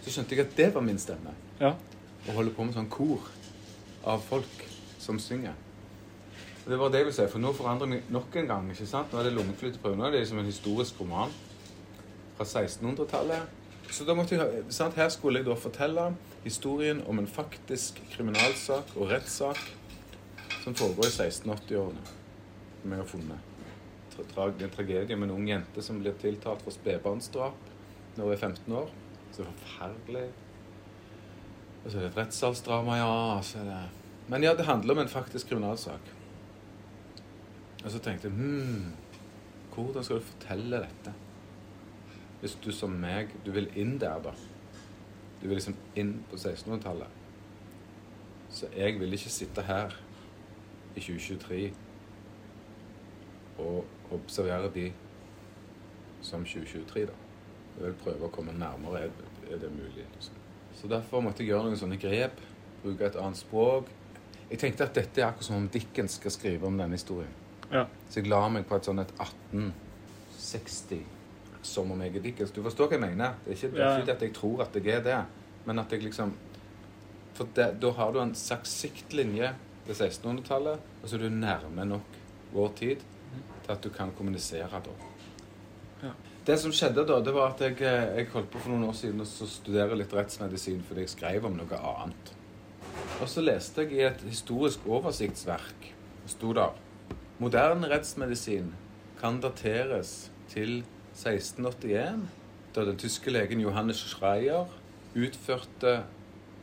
Så 0.00 0.14
skjønte 0.14 0.32
jeg 0.32 0.46
at 0.46 0.54
det 0.56 0.68
var 0.72 0.84
min 0.86 1.00
stemme. 1.00 1.34
Ja. 1.58 1.74
Å 2.24 2.36
holde 2.38 2.54
på 2.56 2.64
med 2.64 2.72
sånn 2.72 2.88
kor 2.88 3.26
av 4.08 4.24
folk 4.24 4.64
som 5.02 5.20
synger. 5.20 5.58
Og 6.62 6.70
Det 6.72 6.78
var 6.80 6.88
det 6.88 7.02
jeg 7.02 7.08
ville 7.10 7.18
si, 7.18 7.28
for 7.34 7.42
nå 7.42 7.52
forandrer 7.58 7.90
vi 7.90 8.00
nok 8.16 8.40
en 8.40 8.48
gang. 8.48 8.72
ikke 8.72 8.88
sant? 8.88 9.12
Nå 9.12 9.20
er 9.20 9.28
det 9.28 9.34
lungeflyteprøve. 9.36 9.98
Nå 9.98 10.08
er 10.08 10.16
det 10.16 10.24
liksom 10.24 10.40
en 10.40 10.48
historisk 10.48 11.04
roman 11.04 11.36
fra 12.38 12.48
1600-tallet. 12.48 13.60
Så 13.92 14.08
da 14.08 14.16
måtte 14.16 14.38
jeg, 14.38 14.64
sant? 14.72 14.96
Her 14.96 15.12
skulle 15.12 15.42
jeg 15.42 15.50
da 15.50 15.58
fortelle 15.58 16.14
historien 16.46 17.04
om 17.04 17.20
en 17.20 17.28
faktisk 17.28 18.00
kriminalsak 18.16 18.96
og 18.96 19.12
rettssak 19.12 19.60
som 20.62 20.72
foregår 20.78 21.10
i 21.10 21.16
1680-årene, 21.28 22.12
som 22.80 22.94
jeg 22.96 23.04
har 23.04 23.16
funnet. 23.18 23.51
Tra 24.12 24.48
en 24.50 24.72
tragedie 24.72 25.16
med 25.16 25.30
en 25.30 25.36
ung 25.36 25.48
jente 25.48 25.82
som 25.82 26.00
blir 26.00 26.16
tiltalt 26.20 26.62
for 26.64 26.74
spedbarnsdrap 26.74 27.70
når 28.16 28.24
hun 28.24 28.32
er 28.32 28.40
15 28.40 28.74
år. 28.76 28.90
Så 29.32 29.46
forferdelig. 29.48 30.26
Og 31.82 31.90
så 31.90 31.98
er 31.98 32.02
det 32.02 32.10
et 32.10 32.18
rettssalsdrama, 32.20 32.98
ja. 33.00 33.12
Er 33.60 33.68
det... 33.70 33.80
Men 34.28 34.44
ja, 34.44 34.52
det 34.54 34.66
handler 34.68 34.94
om 34.94 35.02
en 35.02 35.08
faktisk 35.08 35.48
kriminalsak. 35.48 36.12
Og 37.84 37.90
så 37.90 37.98
tenkte 37.98 38.28
jeg 38.28 38.36
hmm, 38.36 38.92
hvordan 39.74 40.04
skal 40.04 40.20
du 40.20 40.28
fortelle 40.28 40.82
dette? 40.84 41.14
Hvis 42.40 42.58
du 42.64 42.70
som 42.74 42.90
meg, 42.90 43.32
du 43.46 43.50
vil 43.54 43.70
inn 43.78 43.96
der, 44.02 44.20
da. 44.22 44.34
Du 45.40 45.48
vil 45.48 45.56
liksom 45.56 45.76
inn 45.98 46.20
på 46.30 46.36
1600-tallet. 46.36 47.18
Så 48.52 48.68
jeg 48.76 49.00
vil 49.00 49.16
ikke 49.16 49.32
sitte 49.32 49.64
her 49.64 49.94
i 50.94 51.00
2023 51.00 51.72
og 53.58 53.84
observere 54.12 54.70
de 54.74 54.92
som 56.22 56.44
2023, 56.44 57.06
da. 57.06 57.16
Jeg 57.76 57.84
vil 57.86 57.94
prøve 58.04 58.28
å 58.28 58.32
komme 58.32 58.54
nærmere, 58.56 59.06
er, 59.06 59.58
det 59.58 59.70
mulig? 59.72 60.04
Liksom. 60.14 60.34
Så 60.76 60.88
derfor 60.88 61.22
måtte 61.24 61.42
jeg 61.42 61.52
gjøre 61.52 61.70
noen 61.70 61.80
sånne 61.80 61.98
grep. 62.00 62.40
Bruke 62.82 63.06
et 63.06 63.16
annet 63.20 63.40
språk. 63.40 63.88
Jeg 64.50 64.60
tenkte 64.60 64.86
at 64.86 64.94
dette 64.96 65.20
er 65.20 65.30
akkurat 65.30 65.48
som 65.48 65.56
om 65.56 65.68
Dickens 65.72 66.18
skal 66.20 66.34
skrive 66.34 66.68
om 66.68 66.76
denne 66.78 66.98
historien. 66.98 67.32
Ja. 67.72 67.86
Så 68.10 68.20
jeg 68.20 68.28
la 68.28 68.42
meg 68.52 68.66
på 68.68 68.76
et 68.76 68.88
sånn 68.88 69.00
et 69.00 69.12
1860 69.16 71.02
som 71.62 71.92
om 71.94 72.00
jeg 72.02 72.16
er 72.18 72.24
Dickens. 72.24 72.52
Du 72.52 72.60
forstår 72.64 72.90
hva 72.90 72.98
jeg 72.98 73.04
mener? 73.04 73.36
Det 73.44 73.54
er 73.54 73.58
ikke, 73.58 73.70
det 73.74 73.84
er 73.86 74.02
ikke 74.02 74.16
at 74.16 74.24
jeg 74.26 74.34
tror 74.36 74.64
at 74.66 74.76
jeg 74.76 74.86
er 74.92 75.04
det, 75.06 75.20
men 75.66 75.82
at 75.82 75.92
jeg 75.92 76.04
liksom 76.08 76.34
For 77.32 77.48
det, 77.56 77.80
da 77.80 77.90
har 77.96 78.10
du 78.12 78.18
en 78.20 78.34
saksiktlinje 78.36 79.48
siktlinje 79.48 79.54
til 79.86 79.94
1600-tallet, 79.94 80.82
og 81.02 81.08
så 81.08 81.16
er 81.16 81.22
du 81.22 81.28
nærme 81.32 81.86
nok 81.88 82.18
vår 82.52 82.74
tid 82.76 83.00
til 83.72 83.78
at 83.78 83.84
du 83.84 83.96
kan 83.96 84.12
kommunisere 84.16 84.82
da. 84.84 84.92
Ja. 86.02 86.12
Det 86.46 86.58
som 86.58 86.72
skjedde 86.74 87.06
da, 87.06 87.20
det 87.22 87.32
var 87.34 87.54
at 87.54 87.60
jeg, 87.60 87.80
eh, 87.80 88.16
jeg 88.18 88.30
holdt 88.32 88.50
på 88.50 88.58
for 88.58 88.72
noen 88.72 88.88
år 88.88 88.96
siden 88.98 89.22
å 89.22 89.26
studere 89.26 89.96
litt 89.96 90.12
rettsmedisin 90.12 90.82
fordi 90.86 91.06
jeg 91.06 91.14
skrev 91.14 91.46
om 91.46 91.56
noe 91.56 91.78
annet. 91.78 92.32
Og 93.22 93.28
så 93.30 93.44
leste 93.44 93.84
jeg 93.84 93.92
i 93.94 94.06
et 94.08 94.24
historisk 94.26 94.86
oversiktsverk, 94.86 95.92
det 96.22 96.30
sto 96.30 96.52
der 96.52 96.74
Moderne 97.42 97.88
rettsmedisin 97.90 98.72
kan 99.18 99.40
dateres 99.42 100.30
til 100.50 100.82
1681, 101.14 102.26
da 102.74 102.84
den 102.86 102.98
tyske 102.98 103.30
legen 103.30 103.60
Johannes 103.60 104.02
Schreier 104.12 104.70
utførte 105.14 106.02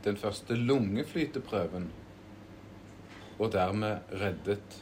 den 0.04 0.16
første 0.16 0.56
lungeflyteprøven, 0.56 1.90
og 3.38 3.52
dermed 3.52 4.14
reddet 4.20 4.80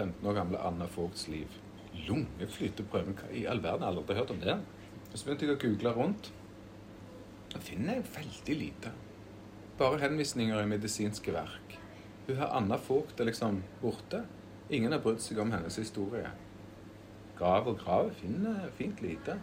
15 0.00 0.26
år 0.26 0.36
gamle 0.38 0.60
Anna 0.64 0.86
Vogts 0.96 1.26
liv. 1.28 1.56
Lungeflyteprøven? 2.06 3.16
Hva 3.18 3.28
i 3.36 3.44
all 3.50 3.60
verden? 3.62 3.84
Jeg 3.84 3.92
har 3.92 3.98
aldri 4.00 4.16
hørt 4.16 4.32
om 4.32 4.40
det. 4.40 4.56
Så 5.12 5.26
begynte 5.26 5.46
jeg 5.46 5.56
å 5.56 5.60
google 5.60 5.92
rundt. 5.96 6.30
Da 7.52 7.60
finner 7.60 7.98
jeg 7.98 8.12
veldig 8.14 8.56
lite. 8.56 8.92
Bare 9.80 10.00
henvisninger 10.00 10.60
i 10.62 10.70
medisinske 10.70 11.34
verk. 11.34 11.76
Hun 12.26 12.38
har 12.38 12.54
Anna 12.56 12.78
Vogt 12.88 13.20
liksom 13.20 13.62
borte. 13.82 14.22
Ingen 14.70 14.94
har 14.94 15.02
brydd 15.04 15.20
seg 15.24 15.40
om 15.42 15.52
hennes 15.52 15.76
historie. 15.82 16.30
Grav 17.36 17.68
og 17.68 17.80
grav 17.82 18.12
finner 18.20 18.68
fint 18.78 19.02
lite. 19.04 19.36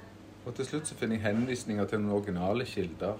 Og 0.45 0.55
til 0.55 0.69
slutt 0.69 0.89
så 0.89 0.97
finner 0.97 1.19
jeg 1.19 1.27
henvisninger 1.27 1.89
til 1.89 2.01
noen 2.01 2.17
originale 2.17 2.65
kilder. 2.65 3.19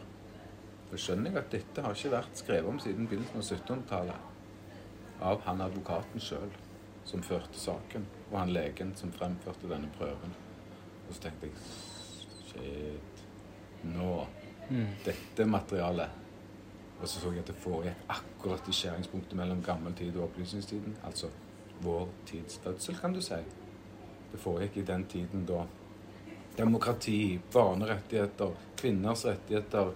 Da 0.87 1.01
skjønner 1.03 1.35
jeg 1.35 1.43
at 1.43 1.51
dette 1.53 1.83
har 1.83 1.97
ikke 1.97 2.15
vært 2.15 2.39
skrevet 2.39 2.71
om 2.71 2.79
siden 2.79 3.09
begynnelsen 3.11 3.43
av 3.43 3.49
1700-tallet. 3.49 4.31
Av 5.27 5.43
han 5.49 5.65
advokaten 5.65 6.23
sjøl 6.23 6.53
som 7.07 7.23
førte 7.23 7.59
saken, 7.59 8.05
og 8.31 8.39
han 8.39 8.51
legen 8.51 8.93
som 8.99 9.11
fremførte 9.15 9.69
denne 9.71 9.89
prøven. 9.97 10.33
Og 11.07 11.15
så 11.15 11.27
tenkte 11.27 11.47
jeg 11.47 11.55
Shit. 12.47 13.23
Nå. 13.87 14.13
Dette 15.05 15.45
materialet. 15.47 16.23
Og 16.97 17.07
så 17.07 17.19
så 17.21 17.31
jeg 17.31 17.43
at 17.43 17.51
det 17.51 17.59
foregikk 17.61 18.09
akkurat 18.09 18.67
i 18.67 18.73
skjæringspunktet 18.73 19.37
mellom 19.37 19.61
gammel 19.63 19.93
tid 19.95 20.15
og 20.17 20.23
opplysningstiden. 20.27 20.97
Altså 21.05 21.29
vår 21.81 22.07
tids 22.25 22.57
fødsel, 22.63 22.97
kan 22.97 23.13
du 23.13 23.21
si. 23.21 23.37
Det 24.31 24.39
foregikk 24.41 24.81
i 24.81 24.87
den 24.87 25.05
tiden 25.05 25.45
da 25.47 25.63
demokrati, 26.57 27.39
barnerettigheter, 27.53 28.55
kvinners 28.77 29.25
rettigheter, 29.25 29.91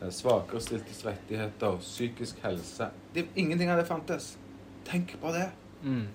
eh, 0.00 0.10
svakerstiltes 0.10 1.06
rettigheter, 1.06 1.78
psykisk 1.80 2.42
helse 2.44 2.90
det, 3.14 3.26
Ingenting 3.34 3.70
av 3.70 3.78
det 3.78 3.86
fantes. 3.86 4.38
Tenk 4.84 5.16
på 5.20 5.32
det. 5.32 5.50
Mm. 5.82 6.08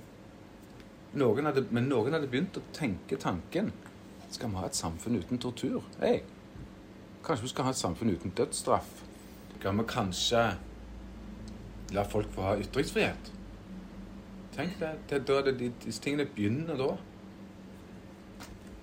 Noen 1.16 1.48
hadde, 1.48 1.64
men 1.72 1.88
noen 1.88 2.16
hadde 2.18 2.28
begynt 2.28 2.58
å 2.60 2.64
tenke 2.76 3.18
tanken. 3.22 3.72
Skal 4.30 4.52
vi 4.52 4.60
ha 4.60 4.68
et 4.68 4.76
samfunn 4.76 5.20
uten 5.22 5.40
tortur? 5.40 5.84
Hey. 6.02 6.24
kanskje 7.24 7.44
vi 7.44 7.52
skal 7.52 7.68
ha 7.68 7.72
et 7.72 7.80
samfunn 7.80 8.12
uten 8.12 8.34
dødsstraff? 8.36 8.90
Skal 9.58 9.78
vi 9.78 9.86
kanskje 9.88 10.44
la 11.96 12.04
folk 12.04 12.32
få 12.36 12.46
ha 12.50 12.56
ytringsfrihet? 12.60 13.32
Tenk 14.56 14.80
det. 14.80 14.92
det 15.10 15.20
er 15.30 15.44
det 15.46 15.60
de, 15.60 15.72
disse 15.86 16.02
tingene 16.02 16.26
begynner 16.26 16.80
da. 16.80 16.90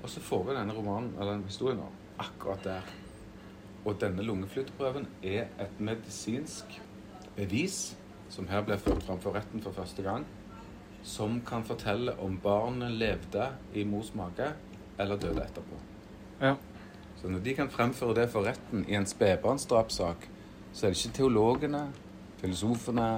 Og 0.03 0.11
så 0.11 0.21
får 0.21 0.45
vi 0.45 0.57
denne 0.59 0.77
romanen, 0.77 1.13
eller 1.19 1.33
denne 1.35 1.49
historien 1.49 1.81
nå, 1.81 1.89
akkurat 2.21 2.65
der. 2.65 2.93
Og 3.85 3.99
denne 4.01 4.25
lungeflyteprøven 4.25 5.09
er 5.23 5.49
et 5.61 5.81
medisinsk 5.81 6.79
bevis 7.37 7.97
som 8.33 8.49
her 8.49 8.65
ble 8.65 8.79
ført 8.81 9.05
fram 9.05 9.21
for 9.21 9.37
retten 9.37 9.63
for 9.65 9.77
første 9.77 10.03
gang 10.05 10.25
som 11.05 11.41
kan 11.47 11.65
fortelle 11.65 12.15
om 12.25 12.39
barnet 12.43 12.93
levde 12.97 13.51
i 13.77 13.85
mors 13.85 14.15
mage 14.17 14.47
eller 14.99 15.21
døde 15.21 15.43
etterpå. 15.45 15.81
Ja. 16.41 16.55
Så 17.21 17.29
når 17.29 17.43
de 17.45 17.55
kan 17.55 17.71
fremføre 17.71 18.17
det 18.23 18.31
for 18.33 18.49
retten 18.49 18.87
i 18.89 18.97
en 18.97 19.07
spedbarnsdrapssak, 19.07 20.29
så 20.73 20.87
er 20.87 20.95
det 20.95 20.99
ikke 20.99 21.19
teologene, 21.19 21.83
filosofene, 22.41 23.09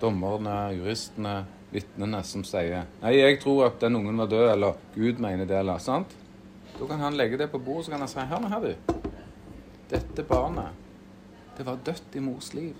dommerne, 0.00 0.56
juristene, 0.78 1.34
vitnene 1.74 2.22
som 2.26 2.44
sier 2.46 2.86
Nei, 3.02 3.16
jeg 3.18 3.40
tror 3.42 3.66
at 3.68 3.80
den 3.82 3.98
ungen 3.98 4.18
var 4.18 4.30
død, 4.30 4.46
eller 4.52 4.80
Gud 4.94 5.20
mener 5.22 5.44
det, 5.44 5.58
eller 5.58 5.82
sant? 5.82 6.16
Da 6.74 6.88
kan 6.88 7.02
han 7.04 7.18
legge 7.18 7.38
det 7.38 7.50
på 7.52 7.60
bordet, 7.62 7.86
så 7.86 7.94
kan 7.94 8.04
han 8.06 8.10
si 8.10 8.24
Hør 8.30 8.42
nå 8.42 8.50
her, 8.52 8.64
du. 8.64 9.10
Dette 9.90 10.24
barnet, 10.26 10.72
det 11.58 11.66
var 11.66 11.82
dødt 11.86 12.16
i 12.16 12.24
mors 12.24 12.54
liv. 12.54 12.74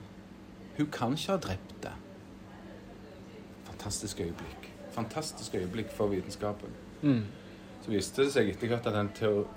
Hun 0.78 0.90
kan 0.90 1.14
ikke 1.14 1.37
ha 1.37 1.38
drept 1.38 1.76
det 1.84 1.92
fantastisk 3.84 4.20
øyeblikk. 4.20 4.70
Fantastisk 4.90 5.54
øyeblikk 5.54 5.90
for 5.90 6.06
vitenskapen. 6.06 6.68
Mm. 7.02 7.24
Så 7.84 7.90
viste 7.90 8.22
det 8.24 8.32
seg 8.32 8.48
etter 8.48 8.70
hvert 8.70 8.86
at 8.88 8.94
den 8.96 9.10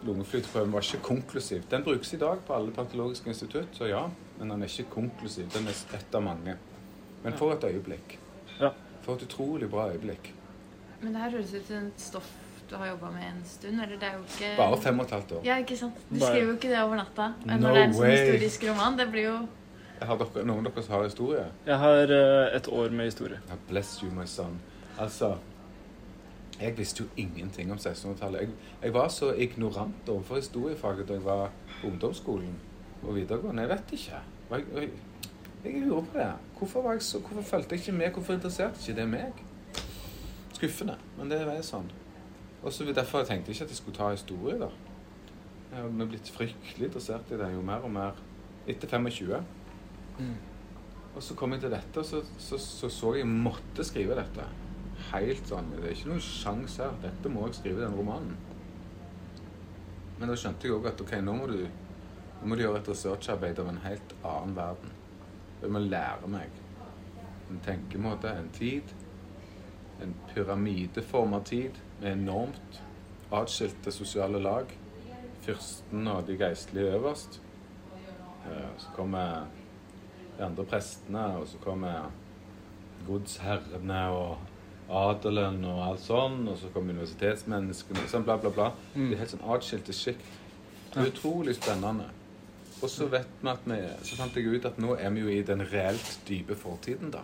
lungeflyteprøven 0.04 0.74
var 0.74 0.84
ikke 0.84 1.04
konklusiv. 1.04 1.62
Den 1.72 1.84
brukes 1.84 2.14
i 2.14 2.18
dag 2.20 2.42
på 2.48 2.54
alle 2.54 2.74
patologiske 2.76 3.30
institutt, 3.30 3.70
så 3.72 3.88
ja, 3.88 4.02
men 4.40 4.50
den 4.50 4.62
er 4.62 4.68
ikke 4.68 4.90
konklusiv. 4.92 5.48
Den 5.54 5.68
er 5.68 5.96
ett 5.96 6.16
av 6.16 6.24
mange. 6.24 6.58
Men 7.24 7.34
for 7.34 7.54
et 7.54 7.64
øyeblikk. 7.64 8.20
Ja. 8.60 8.74
For 9.02 9.16
et 9.16 9.24
utrolig 9.24 9.70
bra 9.70 9.88
øyeblikk. 9.94 10.34
Men 11.02 11.14
det 11.14 11.22
her 11.22 11.32
høres 11.38 11.54
ut 11.54 11.68
som 11.68 11.88
et 11.88 12.04
stoff 12.04 12.34
du 12.70 12.76
har 12.76 12.88
jobba 12.88 13.12
med 13.12 13.24
en 13.30 13.44
stund. 13.46 13.82
Eller 13.82 13.96
det 13.96 14.04
er 14.10 14.18
jo 14.18 14.24
ikke 14.26 14.50
Bare 14.58 14.82
fem 14.82 15.00
og 15.00 15.06
et 15.06 15.12
halvt 15.12 15.32
år. 15.32 15.46
Ja, 15.46 15.58
ikke 15.58 15.78
sant? 15.78 16.02
Du 16.10 16.20
skriver 16.20 16.44
jo 16.44 16.56
ikke 16.58 16.70
det 16.74 16.82
over 16.84 16.96
natta. 17.00 17.30
Men 17.46 17.62
No 17.62 17.68
når 17.68 17.74
det 17.74 17.82
er 17.82 17.88
en 17.88 17.94
sånn 17.94 18.12
historisk 18.12 18.66
roman, 18.68 18.98
det 19.00 19.08
blir 19.14 19.24
jo 19.30 19.38
Har 19.98 20.18
dere, 20.20 20.44
noen 20.46 20.68
av 20.68 20.74
dere 20.76 20.86
som 20.86 20.94
har 20.94 21.08
historie? 21.08 21.44
Jeg 21.66 21.78
har 21.82 22.12
eh, 22.14 22.56
et 22.58 22.68
år 22.70 22.94
med 22.94 23.10
historie. 23.10 23.40
God 23.50 23.64
bless 23.70 23.96
you, 24.04 24.12
my 24.14 24.26
son. 24.30 24.60
Altså, 25.02 25.32
jeg 26.62 26.78
visste 26.78 27.04
jo 27.04 27.10
ingenting 27.18 27.72
om 27.72 27.78
1600-tallet. 27.78 28.42
Jeg, 28.42 28.50
jeg 28.84 28.94
var 28.94 29.10
så 29.14 29.32
ignorant 29.34 30.10
overfor 30.10 30.36
historiefaget 30.36 31.08
da 31.10 31.18
jeg 31.18 31.26
var 31.26 31.50
på 31.82 31.88
ungdomsskolen 31.88 32.56
og 33.04 33.16
videregående. 33.16 33.66
Jeg 33.66 33.70
vet 33.70 33.94
ikke. 33.98 34.22
Jeg, 34.52 34.64
jeg, 34.76 34.90
jeg 35.66 35.82
lurer 35.82 36.02
på 36.02 36.18
det. 36.18 36.32
Hvorfor, 36.58 36.82
var 36.82 36.92
jeg 36.98 37.02
så, 37.02 37.20
hvorfor 37.20 37.42
fulgte 37.42 37.76
jeg 37.76 37.80
ikke 37.88 37.98
med? 37.98 38.12
Hvorfor 38.12 38.34
interesserte 38.34 38.80
ikke 38.82 39.02
det 39.02 39.10
meg? 39.10 39.44
Skuffende, 40.54 40.98
men 41.18 41.30
det 41.32 41.42
er 41.42 41.62
sånn. 41.66 41.90
Og 42.64 42.74
så 42.74 42.86
Derfor 42.86 43.24
tenkte 43.24 43.52
jeg 43.52 43.56
ikke 43.56 43.66
at 43.66 43.74
jeg 43.74 43.78
skulle 43.78 43.98
ta 43.98 44.10
historie. 44.12 44.60
da. 44.60 44.70
Jeg 45.72 45.84
har 45.84 46.08
blitt 46.10 46.30
fryktelig 46.32 46.86
interessert 46.88 47.32
i 47.32 47.38
det 47.38 47.54
jo 47.54 47.62
mer 47.62 47.86
og 47.86 47.92
mer 47.92 48.18
etter 48.68 48.88
25. 48.88 49.44
Og 51.16 51.24
så 51.24 51.36
kom 51.38 51.54
jeg 51.56 51.64
til 51.64 51.74
dette, 51.74 52.00
og 52.00 52.06
så 52.06 52.22
så, 52.38 52.58
så, 52.62 52.90
så 52.94 53.14
jeg 53.18 53.28
måtte 53.28 53.86
skrive 53.86 54.18
dette. 54.18 54.46
Helt 55.12 55.50
sånn. 55.50 55.72
Det 55.74 55.84
er 55.84 55.96
ikke 55.96 56.12
noen 56.12 56.24
sjanse 56.26 56.84
her. 56.84 56.96
Dette 57.02 57.32
må 57.32 57.48
jeg 57.48 57.58
skrive, 57.60 57.82
den 57.86 57.98
romanen. 57.98 58.38
Men 60.18 60.30
da 60.30 60.38
skjønte 60.38 60.68
jeg 60.68 60.76
òg 60.78 60.88
at 60.90 61.02
ok, 61.02 61.14
nå 61.22 61.36
må 61.38 61.50
du 61.52 61.60
nå 62.38 62.46
må 62.52 62.56
du 62.58 62.62
gjøre 62.62 62.84
et 62.84 62.90
researcharbeid 62.92 63.60
av 63.62 63.70
en 63.72 63.80
helt 63.82 64.14
annen 64.22 64.56
verden. 64.58 64.92
Jeg 65.62 65.74
må 65.74 65.82
lære 65.82 66.30
meg 66.30 66.60
en 67.50 67.62
tenkemåte, 67.66 68.30
en 68.30 68.52
tid. 68.54 68.94
En 70.06 70.14
pyramideforma 70.30 71.40
tid 71.50 71.80
med 72.02 72.12
enormt 72.12 72.82
atskilte 73.34 73.92
sosiale 73.92 74.42
lag. 74.44 74.70
Fyrsten 75.42 76.06
og 76.12 76.28
de 76.28 76.38
geistlige 76.38 76.94
øverst. 77.00 77.40
Eh, 78.46 78.70
Så 78.78 78.94
kommer 78.96 79.48
de 80.38 80.46
andre 80.46 80.66
prestene, 80.70 81.24
og 81.40 81.48
så 81.50 81.60
kommer 81.64 82.12
godsherrene 83.08 84.02
og 84.14 84.38
adelen 84.88 85.64
og 85.68 85.82
alt 85.84 86.04
sånn, 86.04 86.44
og 86.48 86.60
så 86.60 86.70
kommer 86.74 86.96
universitetsmenneskene, 86.96 88.04
og 88.04 88.12
sånn 88.12 88.28
bla, 88.28 88.38
bla, 88.42 88.54
bla. 88.54 88.70
Mm. 88.94 89.10
Det 89.10 89.18
er 89.18 89.24
helt 89.24 89.34
sånn 89.36 89.50
atskilte 89.56 89.96
sjikt. 89.96 90.32
Utrolig 90.98 91.58
spennende. 91.58 92.08
Og 92.78 92.90
så 92.94 93.08
vet 93.10 93.30
vi 93.42 93.50
at 93.50 93.66
vi, 93.66 93.78
så 94.06 94.20
fant 94.20 94.38
jeg 94.38 94.54
ut 94.54 94.66
at 94.70 94.78
nå 94.82 94.96
er 95.02 95.14
vi 95.14 95.26
jo 95.26 95.34
i 95.34 95.44
den 95.46 95.64
reelt 95.72 96.20
dype 96.28 96.56
fortiden, 96.58 97.12
da. 97.14 97.24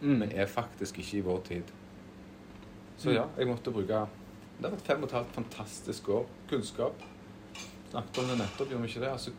Mm. 0.00 0.24
Vi 0.24 0.36
er 0.40 0.50
faktisk 0.50 0.98
ikke 1.00 1.18
i 1.18 1.24
vår 1.24 1.42
tid. 1.48 1.72
Så 3.00 3.12
ja, 3.14 3.24
jeg 3.38 3.48
måtte 3.48 3.72
bruke 3.74 4.04
Det 4.54 4.68
har 4.68 4.74
vært 4.76 4.86
fem 4.86 5.02
og 5.02 5.08
et 5.08 5.16
halvt 5.16 5.32
fantastisk 5.34 6.08
år. 6.14 6.26
Kunnskap. 6.50 7.00
Snakket 7.90 8.20
om 8.22 8.28
det 8.30 8.36
nettopp, 8.38 8.70
gjorde 8.70 8.84
vi 8.84 8.90
ikke 8.92 9.02
det? 9.02 9.10
Altså, 9.10 9.32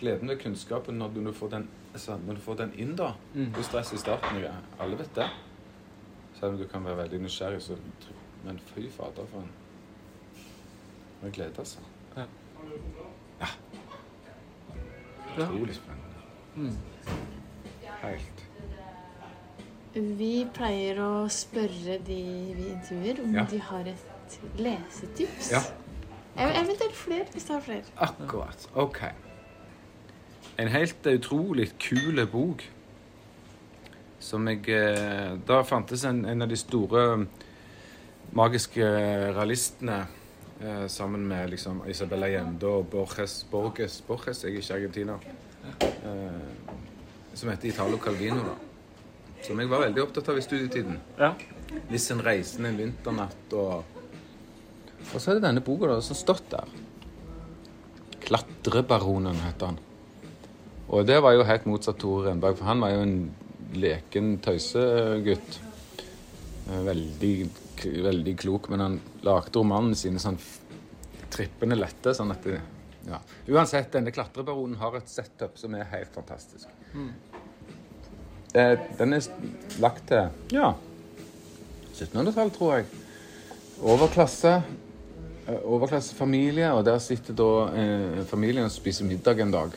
gleden 0.00 0.28
ved 0.28 0.38
kunnskapen 0.42 0.98
når 0.98 1.08
du, 1.14 1.32
får 1.32 1.48
den, 1.48 1.68
altså, 1.92 2.16
når 2.26 2.34
du 2.34 2.40
får 2.40 2.54
den 2.54 2.72
inn, 2.78 2.96
da. 2.96 3.12
Mm. 3.34 3.46
Det 3.52 3.58
er 3.58 3.62
stress 3.62 3.92
i 3.92 3.96
starten. 3.98 4.40
Ja. 4.42 4.52
Alle 4.80 4.98
vet 4.98 5.14
det. 5.16 5.28
Selv 6.38 6.52
om 6.52 6.58
du 6.58 6.66
kan 6.68 6.84
være 6.84 6.96
veldig 6.96 7.20
nysgjerrig, 7.22 7.62
så 7.62 7.76
Men 8.44 8.58
fy 8.74 8.88
fader, 8.90 9.26
for 9.26 9.40
en 9.40 9.50
en 11.24 11.32
glede, 11.32 11.52
altså. 11.58 11.78
Ja. 12.16 12.24
Ja. 13.40 13.46
Utrolig 15.38 15.74
spennende. 15.74 16.20
Mm. 16.54 16.76
Helt. 18.02 18.42
Vi 20.18 20.46
pleier 20.54 21.00
å 21.00 21.10
spørre 21.32 21.96
de 22.06 22.18
vi 22.56 22.68
intervjuer, 22.68 23.22
om 23.24 23.34
Ja. 23.34 23.44
de 23.50 23.58
har 23.60 23.80
et 23.88 24.38
lesetips. 24.58 25.50
Ja. 25.52 25.60
Ev- 26.36 26.54
Eventuelt 26.64 26.94
flere, 26.96 27.24
hvis 27.32 27.44
du 27.44 27.52
har 27.52 27.60
flere. 27.60 27.82
Akkurat. 27.96 28.68
OK. 28.74 28.98
En 30.56 30.68
helt 30.72 31.06
utrolig 31.06 31.70
kul 31.78 32.22
bok 32.32 32.62
som 34.26 34.46
jeg 34.48 34.64
eh, 34.72 35.34
Da 35.46 35.60
fantes 35.66 36.04
en, 36.08 36.24
en 36.24 36.42
av 36.42 36.48
de 36.48 36.58
store 36.58 37.02
magiske 38.36 38.86
realistene 39.36 40.00
eh, 40.60 40.86
sammen 40.90 41.26
med 41.28 41.52
liksom 41.52 41.84
Isabel 41.88 42.26
Allende 42.26 42.66
og 42.68 42.88
Borges 42.90 43.38
Borges, 43.50 44.00
Borges 44.06 44.42
jeg 44.44 44.56
er 44.56 44.62
ikke 44.62 44.78
argentiner. 44.80 45.28
Eh, 45.78 46.72
som 47.36 47.52
heter 47.52 47.70
Italo 47.70 48.00
Calvino. 48.02 48.42
da. 48.48 48.56
Som 49.44 49.60
jeg 49.60 49.70
var 49.70 49.84
veldig 49.84 50.02
opptatt 50.02 50.32
av 50.32 50.40
i 50.40 50.44
studietiden. 50.44 50.98
Ja. 51.20 51.34
Hvis 51.90 52.10
en 52.10 52.24
reisende 52.24 52.72
en 52.72 52.80
vinternatt 52.80 53.54
og 53.54 53.84
Og 55.12 55.20
så 55.20 55.30
er 55.30 55.36
det 55.36 55.44
denne 55.44 55.62
boka 55.62 55.86
da, 55.92 56.00
som 56.02 56.16
stått 56.16 56.48
der. 56.50 56.66
'Klatrebaronen' 58.26 59.44
heter 59.44 59.66
han. 59.66 59.78
Og 60.88 61.06
det 61.06 61.18
var 61.22 61.34
jo 61.34 61.42
helt 61.48 61.64
motsatt 61.66 61.98
Tore 61.98 62.28
Renberg, 62.30 62.56
for 62.60 62.68
han 62.68 62.80
var 62.84 62.92
jo 62.94 63.00
en 63.02 63.16
leken 63.74 64.36
tøysegutt. 64.44 65.58
Eh, 66.68 66.82
Veldig, 66.86 67.32
veldig 68.02 68.32
klok, 68.40 68.68
men 68.72 68.80
han 68.82 68.94
lagde 69.26 69.58
romanene 69.58 69.94
sine 69.98 70.18
sånn 70.22 70.38
trippende 71.30 71.76
lette, 71.78 72.14
sånn 72.16 72.30
at 72.32 72.42
det, 72.46 72.60
ja. 73.06 73.18
Uansett, 73.52 73.90
denne 73.94 74.10
klatrebaronen 74.14 74.78
har 74.80 74.96
et 74.98 75.10
setup 75.10 75.58
som 75.60 75.74
er 75.78 75.84
helt 75.92 76.14
fantastisk. 76.14 76.66
Eh, 78.54 78.78
Den 78.98 79.12
er 79.14 79.26
lagt 79.82 80.06
til 80.08 80.30
ja, 80.56 80.72
1700-tallet, 81.94 82.54
tror 82.56 82.72
jeg. 82.78 82.88
Overklasse. 83.82 84.54
eh, 85.46 85.60
Overklassefamilie, 85.62 86.72
og 86.74 86.84
der 86.88 86.98
sitter 87.04 87.36
da 87.38 87.50
eh, 87.76 88.24
familien 88.30 88.64
og 88.66 88.74
spiser 88.74 89.06
middag 89.06 89.38
en 89.44 89.54
dag. 89.54 89.76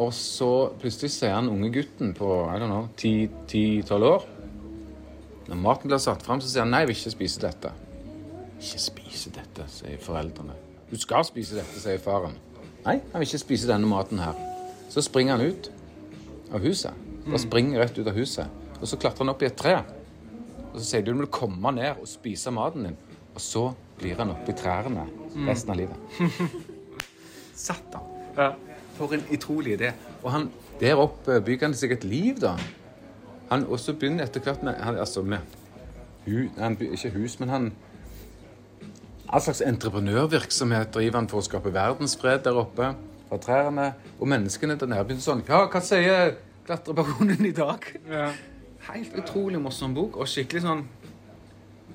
Og 0.00 0.12
så 0.16 0.72
plutselig 0.80 1.12
ser 1.12 1.34
han 1.36 1.50
unge 1.52 1.68
gutten 1.74 2.14
på 2.16 2.28
I 2.48 2.56
don't 2.60 2.70
know, 2.72 2.88
10-12 2.96 4.06
år 4.08 4.24
Når 5.50 5.58
maten 5.60 5.90
blir 5.90 6.00
satt 6.00 6.24
fram, 6.24 6.40
så 6.40 6.48
sier 6.48 6.64
han 6.64 6.72
nei, 6.72 6.84
jeg 6.84 6.92
vil 6.92 6.98
ikke 7.00 7.14
spise 7.16 7.42
dette. 7.42 7.72
Ikke 8.56 8.80
spise 8.80 9.32
dette, 9.34 9.66
sier 9.68 10.00
foreldrene. 10.00 10.54
Du 10.88 10.96
skal 11.00 11.26
spise 11.28 11.58
dette, 11.58 11.80
sier 11.82 12.00
faren. 12.00 12.38
Nei, 12.86 12.98
han 13.12 13.20
vil 13.20 13.28
ikke 13.28 13.42
spise 13.42 13.68
denne 13.68 13.90
maten 13.90 14.22
her. 14.22 14.38
Så 14.92 15.04
springer 15.04 15.36
han 15.36 15.50
ut 15.50 15.68
av 16.54 16.64
huset. 16.64 16.96
Og 17.28 17.38
springer 17.42 17.82
rett 17.82 17.98
ut 17.98 18.08
av 18.08 18.16
huset. 18.16 18.62
Og 18.80 18.88
så 18.88 18.98
klatrer 19.02 19.26
han 19.26 19.34
opp 19.34 19.44
i 19.44 19.50
et 19.50 19.58
tre. 19.58 19.76
Og 20.72 20.78
så 20.78 20.86
sier 20.86 21.04
du 21.04 21.12
du 21.12 21.20
må 21.20 21.28
komme 21.32 21.74
ned 21.76 22.00
og 22.00 22.08
spise 22.08 22.54
maten 22.54 22.88
din. 22.88 22.98
Og 23.34 23.40
så 23.42 23.68
blir 24.00 24.18
han 24.18 24.32
oppi 24.32 24.54
trærne 24.56 25.06
resten 25.46 25.74
av 25.74 25.80
livet. 25.82 26.20
Satt 27.66 27.98
han. 27.98 28.08
Ja. 28.38 28.52
For 29.02 29.16
en 29.16 29.24
utrolig 29.34 29.72
idé. 29.80 29.88
Og 30.22 30.30
han, 30.30 30.44
der 30.78 31.00
oppe 31.02 31.40
bygger 31.42 31.66
han 31.72 31.74
seg 31.74 31.96
et 31.96 32.04
liv, 32.06 32.36
da. 32.42 32.52
Han 33.50 33.64
også 33.66 33.96
begynner 33.98 34.28
etter 34.28 34.40
hvert 34.44 34.62
med 34.62 34.78
han, 34.78 34.96
Altså 35.02 35.24
med 35.26 35.42
hu, 36.24 36.46
han, 36.58 36.76
Ikke 36.80 37.10
hus, 37.16 37.40
men 37.40 37.50
han 37.50 37.72
All 39.32 39.40
slags 39.42 39.62
entreprenørvirksomhet 39.64 40.92
driver 40.94 41.18
han 41.22 41.28
for 41.32 41.40
å 41.40 41.46
skape 41.46 41.72
verdensfred 41.74 42.42
der 42.46 42.58
oppe. 42.62 42.92
Fra 43.30 43.38
trærne. 43.40 43.90
Og 44.20 44.28
menneskene 44.28 44.76
der 44.78 44.90
nede 44.92 45.04
begynner 45.08 45.24
sånn 45.24 45.44
Ja, 45.48 45.64
hva 45.72 45.80
sier 45.82 46.34
klatrebaronen 46.68 47.46
i 47.48 47.54
dag? 47.56 47.86
Ja. 48.10 48.28
Helt 48.92 49.14
utrolig 49.18 49.60
morsom 49.62 49.94
bok, 49.94 50.18
og 50.20 50.28
skikkelig 50.30 50.62
sånn 50.64 50.84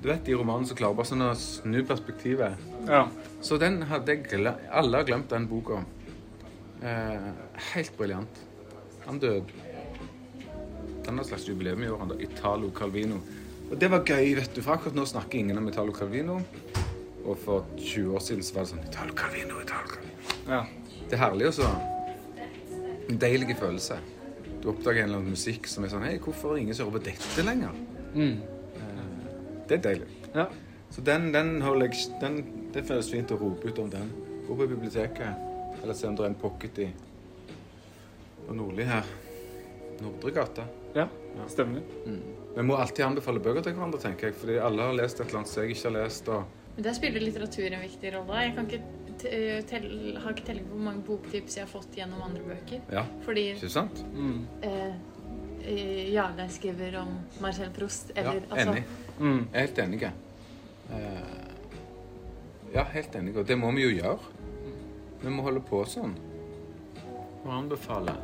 Du 0.02 0.08
vet 0.08 0.24
de 0.26 0.34
romanene 0.38 0.68
som 0.68 0.76
klarer 0.78 0.98
bare 0.98 1.08
sånn 1.10 1.24
å 1.26 1.32
snu 1.38 1.80
perspektivet. 1.88 2.58
ja. 2.88 3.06
Så 3.40 3.56
den 3.58 3.82
hadde 3.86 4.12
jeg 4.12 4.26
glemt. 4.28 4.66
Alle 4.70 4.98
har 5.00 5.06
glemt 5.06 5.30
den 5.30 5.46
boka. 5.50 5.84
Eh, 6.82 7.28
helt 7.74 7.96
briljant. 7.98 8.44
Han 9.06 9.18
døde. 9.18 9.44
denne 11.08 11.24
slags 11.24 11.46
jubileum 11.48 11.82
i 11.82 11.88
år, 11.88 11.98
han 11.98 12.10
da. 12.12 12.16
Italo 12.20 12.68
Calvino. 12.76 13.16
Og 13.70 13.78
det 13.80 13.88
var 13.90 14.02
gøy, 14.04 14.34
vet 14.36 14.50
du, 14.54 14.60
for 14.60 14.74
akkurat 14.74 14.94
nå 14.94 15.06
snakker 15.08 15.38
ingen 15.38 15.56
om 15.56 15.68
Italo 15.68 15.92
Calvino. 15.96 16.34
Og 17.24 17.38
for 17.40 17.64
20 17.78 18.14
år 18.14 18.20
siden 18.20 18.42
så 18.44 18.54
var 18.54 18.66
det 18.66 18.72
sånn 18.74 18.84
Italo 18.84 19.14
Calvino, 19.16 19.60
Italo 19.62 19.88
Calvino. 19.88 20.36
ja. 20.48 20.66
Det 21.08 21.16
er 21.16 21.22
herlig 21.22 21.46
også. 21.48 21.64
En 23.08 23.16
deilig 23.16 23.54
følelse. 23.56 23.96
Du 24.60 24.68
oppdager 24.68 25.00
en 25.00 25.08
eller 25.08 25.22
annen 25.22 25.32
musikk 25.32 25.64
som 25.66 25.84
er 25.86 25.88
sånn 25.94 26.02
Hei, 26.04 26.18
hvorfor 26.20 26.52
er 26.52 26.60
ingen 26.60 26.76
som 26.76 26.90
hører 26.90 26.98
på 26.98 27.04
dette 27.06 27.44
lenger? 27.46 27.72
Mm. 28.12 28.42
Det 29.68 29.78
er 29.78 29.82
deilig. 29.86 30.08
ja. 30.34 30.44
Så 30.90 31.00
den, 31.04 31.30
den 31.32 31.62
holder 31.62 31.86
jeg 31.88 32.20
den, 32.20 32.36
Det 32.74 32.84
føles 32.84 33.08
fint 33.10 33.32
å 33.32 33.38
rope 33.40 33.68
ut 33.68 33.78
om 33.80 33.88
den. 33.90 34.10
Gå 34.46 34.56
på 34.56 34.66
biblioteket, 34.68 35.47
eller 35.82 35.94
se 35.94 36.08
om 36.08 36.16
det 36.16 36.24
er 36.24 36.32
en 36.32 36.40
pocket 36.40 36.78
i 36.78 36.88
på 38.48 38.54
Nordli 38.56 38.84
her. 38.88 39.04
Nordregata. 40.00 40.64
Ja, 40.94 41.08
ja. 41.36 41.48
Stemmer. 41.48 41.82
Vi 42.56 42.62
må 42.62 42.76
alltid 42.80 43.04
anbefale 43.04 43.42
bøker 43.44 43.62
til 43.66 43.74
hverandre, 43.76 44.00
tenker 44.02 44.30
jeg. 44.30 44.36
Fordi 44.40 44.56
alle 44.62 44.86
har 44.88 44.96
lest 44.96 45.20
et 45.20 45.26
eller 45.26 45.42
annet 45.42 45.50
som 45.52 45.62
jeg 45.62 45.74
ikke 45.74 45.88
har 45.88 45.96
lest. 45.98 46.28
og 46.32 46.44
Men 46.76 46.86
der 46.86 46.96
spiller 46.96 47.24
litteratur 47.24 47.66
en 47.68 47.84
viktig 47.84 48.14
rolle. 48.16 48.40
Jeg 48.46 48.54
kan 48.56 48.70
ikke 48.70 48.80
eh, 49.28 50.16
har 50.22 50.32
ikke 50.32 50.46
telling 50.46 50.64
på 50.70 50.76
hvor 50.78 50.86
mange 50.86 51.04
boktips 51.06 51.58
jeg 51.58 51.66
har 51.66 51.70
fått 51.72 51.98
gjennom 51.98 52.22
andre 52.24 52.46
bøker. 52.46 52.80
Ja, 52.94 53.04
Fordi 53.26 53.44
ikke 53.52 53.70
sant? 53.74 54.00
Mm. 54.14 54.46
eh, 54.62 54.94
eh, 55.64 56.08
Jarle 56.14 56.48
skriver 56.48 57.00
om 57.02 57.12
Marcel 57.44 57.70
Proust, 57.76 58.12
Ja, 58.16 58.22
eller 58.22 58.42
altså 58.50 58.70
enig. 58.72 58.84
Mm. 59.18 59.44
Jeg 59.52 59.62
er 59.62 59.66
helt 59.66 59.78
enig. 59.84 60.02
Eh, 60.88 61.38
ja, 62.74 62.84
helt 62.94 63.14
enig. 63.20 63.36
Og 63.36 63.46
det 63.48 63.58
må 63.58 63.72
vi 63.76 63.84
jo 63.86 63.94
gjøre. 63.98 64.18
Vi 65.22 65.30
må 65.34 65.42
holde 65.46 65.62
på 65.66 65.82
sånn. 65.88 66.14
Og 67.44 67.50
anbefale. 67.52 68.14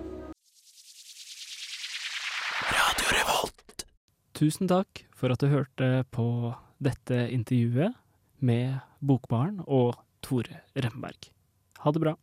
Tusen 4.34 4.66
takk 4.66 5.04
for 5.14 5.30
at 5.30 5.42
du 5.42 5.46
hørte 5.48 5.88
på 6.14 6.26
dette 6.82 7.28
intervjuet 7.32 7.94
med 8.44 8.80
Bokbaren 8.98 9.60
og 9.64 9.94
Tore 10.26 10.64
Remberg. 10.74 11.30
Ha 11.84 11.92
det 11.94 12.02
bra. 12.02 12.16